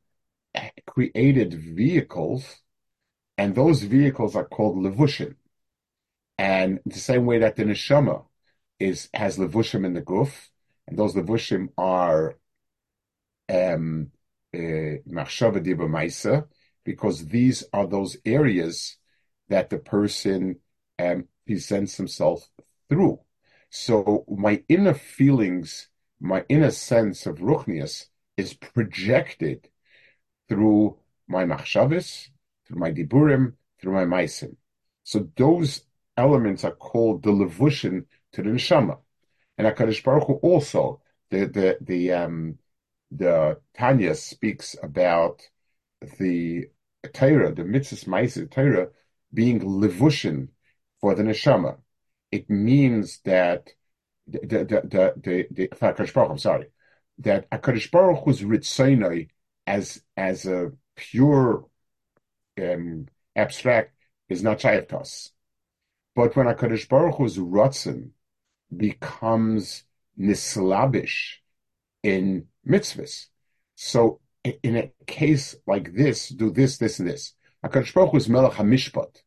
created 0.86 1.54
vehicles 1.54 2.60
and 3.40 3.54
those 3.54 3.82
vehicles 3.82 4.36
are 4.36 4.44
called 4.44 4.76
levushim. 4.76 5.34
And 6.36 6.80
the 6.84 6.98
same 6.98 7.24
way 7.24 7.38
that 7.38 7.56
the 7.56 7.64
neshama 7.64 8.26
is 8.78 9.08
has 9.14 9.38
levushim 9.38 9.86
in 9.86 9.94
the 9.94 10.02
guf, 10.02 10.48
and 10.86 10.98
those 10.98 11.14
levushim 11.14 11.68
are 11.78 12.36
um, 13.48 14.10
uh, 14.54 14.96
because 16.84 17.26
these 17.26 17.64
are 17.72 17.86
those 17.86 18.18
areas 18.26 18.96
that 19.50 19.68
the 19.68 19.78
person 19.78 20.56
um, 20.98 21.26
presents 21.46 21.96
himself 21.96 22.48
through. 22.88 23.20
So 23.68 24.24
my 24.28 24.62
inner 24.68 24.94
feelings, 24.94 25.88
my 26.20 26.44
inner 26.48 26.70
sense 26.70 27.26
of 27.26 27.38
ruchnias 27.38 28.06
is 28.36 28.54
projected 28.54 29.68
through 30.48 30.98
my 31.28 31.44
machshavas, 31.44 32.28
through 32.66 32.78
my 32.78 32.90
diburim, 32.90 33.54
through 33.80 33.92
my 33.92 34.04
maisim. 34.04 34.56
So 35.04 35.28
those 35.36 35.82
elements 36.16 36.64
are 36.64 36.72
called 36.72 37.22
the 37.22 37.30
levushin 37.30 38.06
to 38.32 38.42
the 38.42 38.50
neshama. 38.50 38.98
And 39.58 39.66
Hakadosh 39.66 40.02
Baruch 40.02 40.26
Hu 40.26 40.34
also 40.34 41.02
the 41.30 41.46
the 41.46 41.78
the 41.80 42.12
um 42.12 42.58
the 43.10 43.60
Tanya 43.76 44.14
speaks 44.14 44.76
about 44.82 45.42
the 46.18 46.68
Torah, 47.12 47.52
the 47.52 47.64
mitzvah 47.64 48.10
ma'aser 48.10 48.50
Torah 48.50 48.88
being 49.32 49.60
levushin 49.60 50.48
for 51.00 51.14
the 51.14 51.22
neshama. 51.22 51.78
It 52.30 52.48
means 52.48 53.20
that 53.24 53.70
the 54.26 54.40
the 54.40 54.64
the 54.64 55.14
the, 55.16 55.46
the, 55.50 55.68
Baruch, 56.12 56.30
I'm 56.30 56.38
sorry, 56.38 56.66
that 57.18 57.50
Hakadosh 57.50 57.90
Baruch 57.90 58.24
Hu's 58.24 58.42
ritzonoi 58.42 59.28
as 59.66 60.02
as 60.16 60.46
a 60.46 60.72
pure 60.96 61.66
um, 62.60 63.06
abstract 63.36 63.94
is 64.28 64.42
not 64.42 64.58
to. 64.58 65.30
But 66.14 66.36
when 66.36 66.46
HaKadosh 66.46 66.88
Baruch 66.88 67.16
Hu's 67.16 67.38
Ratzin 67.38 68.10
becomes 68.74 69.84
nislabish 70.18 71.38
in 72.02 72.46
mitzvahs, 72.66 73.26
so 73.74 74.20
in 74.62 74.76
a 74.76 74.90
case 75.06 75.54
like 75.66 75.94
this, 75.94 76.28
do 76.28 76.50
this, 76.50 76.78
this, 76.78 76.98
and 76.98 77.08
this. 77.08 77.34
HaKadosh 77.64 77.94
Baruch 77.94 78.10
Hu 78.12 78.16
is 78.16 78.28
Melech 78.28 78.52
HaMishpat. 78.52 79.22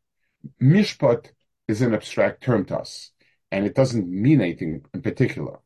Mishpat 0.62 1.32
is 1.68 1.82
an 1.82 1.94
abstract 1.94 2.44
term 2.44 2.66
to 2.66 2.78
us, 2.78 3.12
and 3.52 3.66
it 3.66 3.76
doesn't 3.76 4.10
mean 4.10 4.42
anything 4.42 4.86
in 4.94 5.02
particular. 5.02 5.60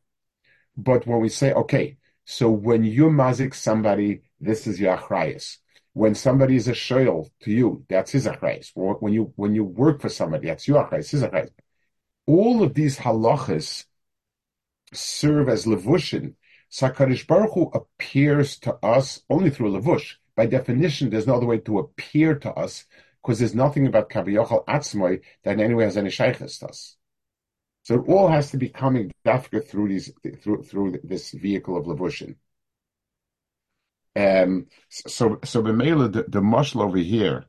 But 0.76 1.06
when 1.06 1.20
we 1.20 1.28
say, 1.28 1.52
okay, 1.52 1.96
so 2.24 2.50
when 2.50 2.84
you 2.84 3.06
mazik 3.06 3.54
somebody, 3.54 4.22
this 4.40 4.66
is 4.66 4.78
your 4.78 4.96
achrayas 4.96 5.58
when 5.98 6.14
somebody 6.14 6.54
is 6.54 6.68
a 6.68 6.72
shoyl 6.72 7.28
to 7.40 7.50
you, 7.50 7.84
that's 7.88 8.12
his 8.12 8.26
achrayis. 8.26 8.70
When 8.74 9.12
you 9.12 9.32
when 9.34 9.56
you 9.56 9.64
work 9.64 10.00
for 10.00 10.08
somebody, 10.08 10.46
that's 10.46 10.68
your 10.68 10.84
achrayis, 10.84 11.10
his 11.10 11.24
achrayis. 11.24 11.50
All 12.24 12.62
of 12.62 12.74
these 12.74 12.98
halachas 12.98 13.84
serve 14.92 15.48
as 15.48 15.64
levushin. 15.66 16.34
Sakarish 16.70 17.26
Baruch 17.26 17.52
Hu 17.54 17.70
appears 17.74 18.58
to 18.60 18.74
us 18.74 19.22
only 19.28 19.50
through 19.50 19.72
levush. 19.72 20.14
By 20.38 20.46
definition, 20.46 21.10
there's 21.10 21.26
no 21.26 21.34
other 21.34 21.46
way 21.46 21.58
to 21.58 21.80
appear 21.80 22.36
to 22.36 22.52
us 22.52 22.84
because 23.20 23.40
there's 23.40 23.56
nothing 23.56 23.88
about 23.88 24.08
Kaviyochal 24.08 24.66
Atzmoy 24.66 25.22
that 25.42 25.54
in 25.54 25.60
any 25.60 25.74
way 25.74 25.82
has 25.82 25.96
any 25.96 26.10
shaykhs 26.10 26.58
to 26.58 26.68
us. 26.68 26.96
So 27.82 27.96
it 27.96 28.08
all 28.08 28.28
has 28.28 28.52
to 28.52 28.56
be 28.56 28.68
coming 28.68 29.10
dafka 29.26 29.66
through 29.66 29.88
these 29.88 30.12
through 30.40 30.62
through 30.62 31.00
this 31.02 31.32
vehicle 31.32 31.76
of 31.76 31.86
levushin. 31.86 32.36
Um, 34.14 34.66
so, 34.90 35.40
so 35.42 35.60
Bemela, 35.60 36.12
the, 36.12 36.22
the 36.28 36.80
over 36.80 36.98
here 36.98 37.46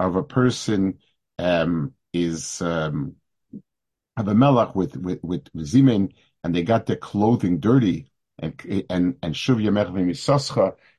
of 0.00 0.16
a 0.16 0.24
person 0.24 0.98
um, 1.38 1.94
is 2.12 2.60
um, 2.60 3.14
have 4.16 4.26
a 4.26 4.34
melach 4.34 4.74
with 4.74 4.96
with 4.96 5.22
with, 5.22 5.44
zimin, 5.52 6.14
and 6.42 6.52
they 6.52 6.64
got 6.64 6.86
their 6.86 6.96
clothing 6.96 7.60
dirty 7.60 8.10
and 8.40 8.60
and 8.90 9.18
and 9.22 9.34
shuv 9.36 9.62
yamech 9.62 9.92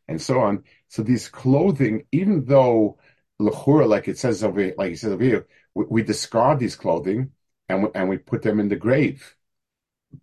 and 0.07 0.21
so 0.21 0.39
on. 0.39 0.63
So 0.87 1.03
these 1.03 1.27
clothing, 1.27 2.05
even 2.11 2.45
though 2.45 2.97
lechura, 3.39 3.87
like 3.87 4.07
it 4.07 4.17
says 4.17 4.43
over, 4.43 4.73
like 4.77 4.93
it 4.93 4.99
says 4.99 5.11
over 5.11 5.23
here, 5.23 5.47
we, 5.73 5.85
we 5.89 6.03
discard 6.03 6.59
these 6.59 6.75
clothing 6.75 7.31
and 7.69 7.83
we, 7.83 7.89
and 7.95 8.09
we 8.09 8.17
put 8.17 8.41
them 8.41 8.59
in 8.59 8.69
the 8.69 8.75
grave. 8.75 9.35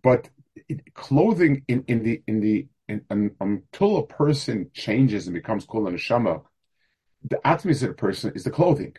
But 0.01 0.29
it, 0.67 0.93
clothing 0.93 1.63
in 1.67 1.83
in 1.87 2.03
the 2.03 2.23
in 2.27 2.39
the 2.39 2.67
in, 2.87 3.05
in, 3.09 3.35
until 3.39 3.97
a 3.97 4.07
person 4.07 4.71
changes 4.73 5.27
and 5.27 5.33
becomes 5.33 5.65
kol 5.65 5.83
neshama, 5.83 6.43
the 7.23 7.45
atmosphere 7.45 7.89
of 7.89 7.95
the 7.95 8.01
person 8.01 8.33
is 8.35 8.43
the 8.43 8.51
clothing. 8.51 8.95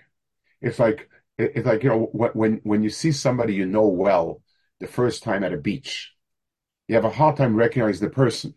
It's 0.61 0.79
like 0.79 1.09
it's 1.39 1.67
like 1.67 1.83
you 1.83 1.89
know 1.89 2.11
when 2.13 2.61
when 2.63 2.83
you 2.83 2.91
see 2.91 3.13
somebody 3.13 3.55
you 3.55 3.67
know 3.67 3.87
well 3.89 4.43
the 4.81 4.87
first 4.87 5.23
time 5.23 5.45
at 5.45 5.53
a 5.53 5.59
beach, 5.59 6.15
you 6.89 6.95
have 6.95 7.05
a 7.05 7.11
hard 7.11 7.37
time 7.37 7.57
recognizing 7.57 8.07
the 8.07 8.15
person, 8.15 8.55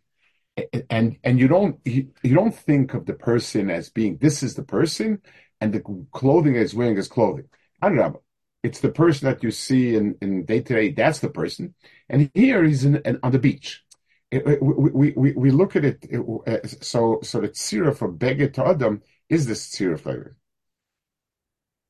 and 0.89 1.17
and 1.24 1.39
you 1.39 1.48
don't 1.48 1.80
you, 1.86 2.12
don't 2.24 2.56
think 2.56 2.93
of 2.93 3.06
the 3.06 3.13
person 3.13 3.70
as 3.70 3.89
being 3.89 4.17
this 4.17 4.43
is 4.43 4.56
the 4.56 4.63
person, 4.63 5.22
and 5.62 5.74
the 5.74 5.82
clothing 6.12 6.56
is 6.56 6.74
wearing 6.74 6.98
is 6.98 7.08
clothing. 7.08 7.46
I 7.82 7.89
don't 7.89 7.98
know. 7.98 8.22
It's 8.63 8.80
the 8.80 8.89
person 8.89 9.28
that 9.28 9.43
you 9.43 9.52
see 9.52 9.96
in 9.96 10.17
in 10.22 10.46
day 10.46 10.62
to 10.62 10.74
day. 10.74 10.91
That's 10.91 11.20
the 11.20 11.30
person, 11.30 11.76
and 12.10 12.32
here 12.34 12.63
he's 12.63 12.86
in, 12.86 12.98
in 12.98 13.20
on 13.24 13.32
the 13.32 13.39
beach. 13.39 13.84
It, 14.30 14.62
we, 14.62 15.13
we, 15.15 15.32
we, 15.32 15.52
look 15.52 15.78
at 15.78 15.86
it, 15.86 16.06
it 16.10 16.84
so 16.84 17.20
so 17.24 17.39
the 17.39 17.48
tzira 17.48 17.96
for 17.96 18.12
Beged 18.12 18.54
to 18.56 18.65
Adam 18.67 19.02
is 19.30 19.46
this 19.46 19.70
tzira 19.70 19.98
flavor. 19.98 20.36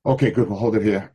Okay, 0.06 0.30
good. 0.32 0.48
We'll 0.48 0.60
hold 0.60 0.76
it 0.76 0.84
here. 0.84 1.14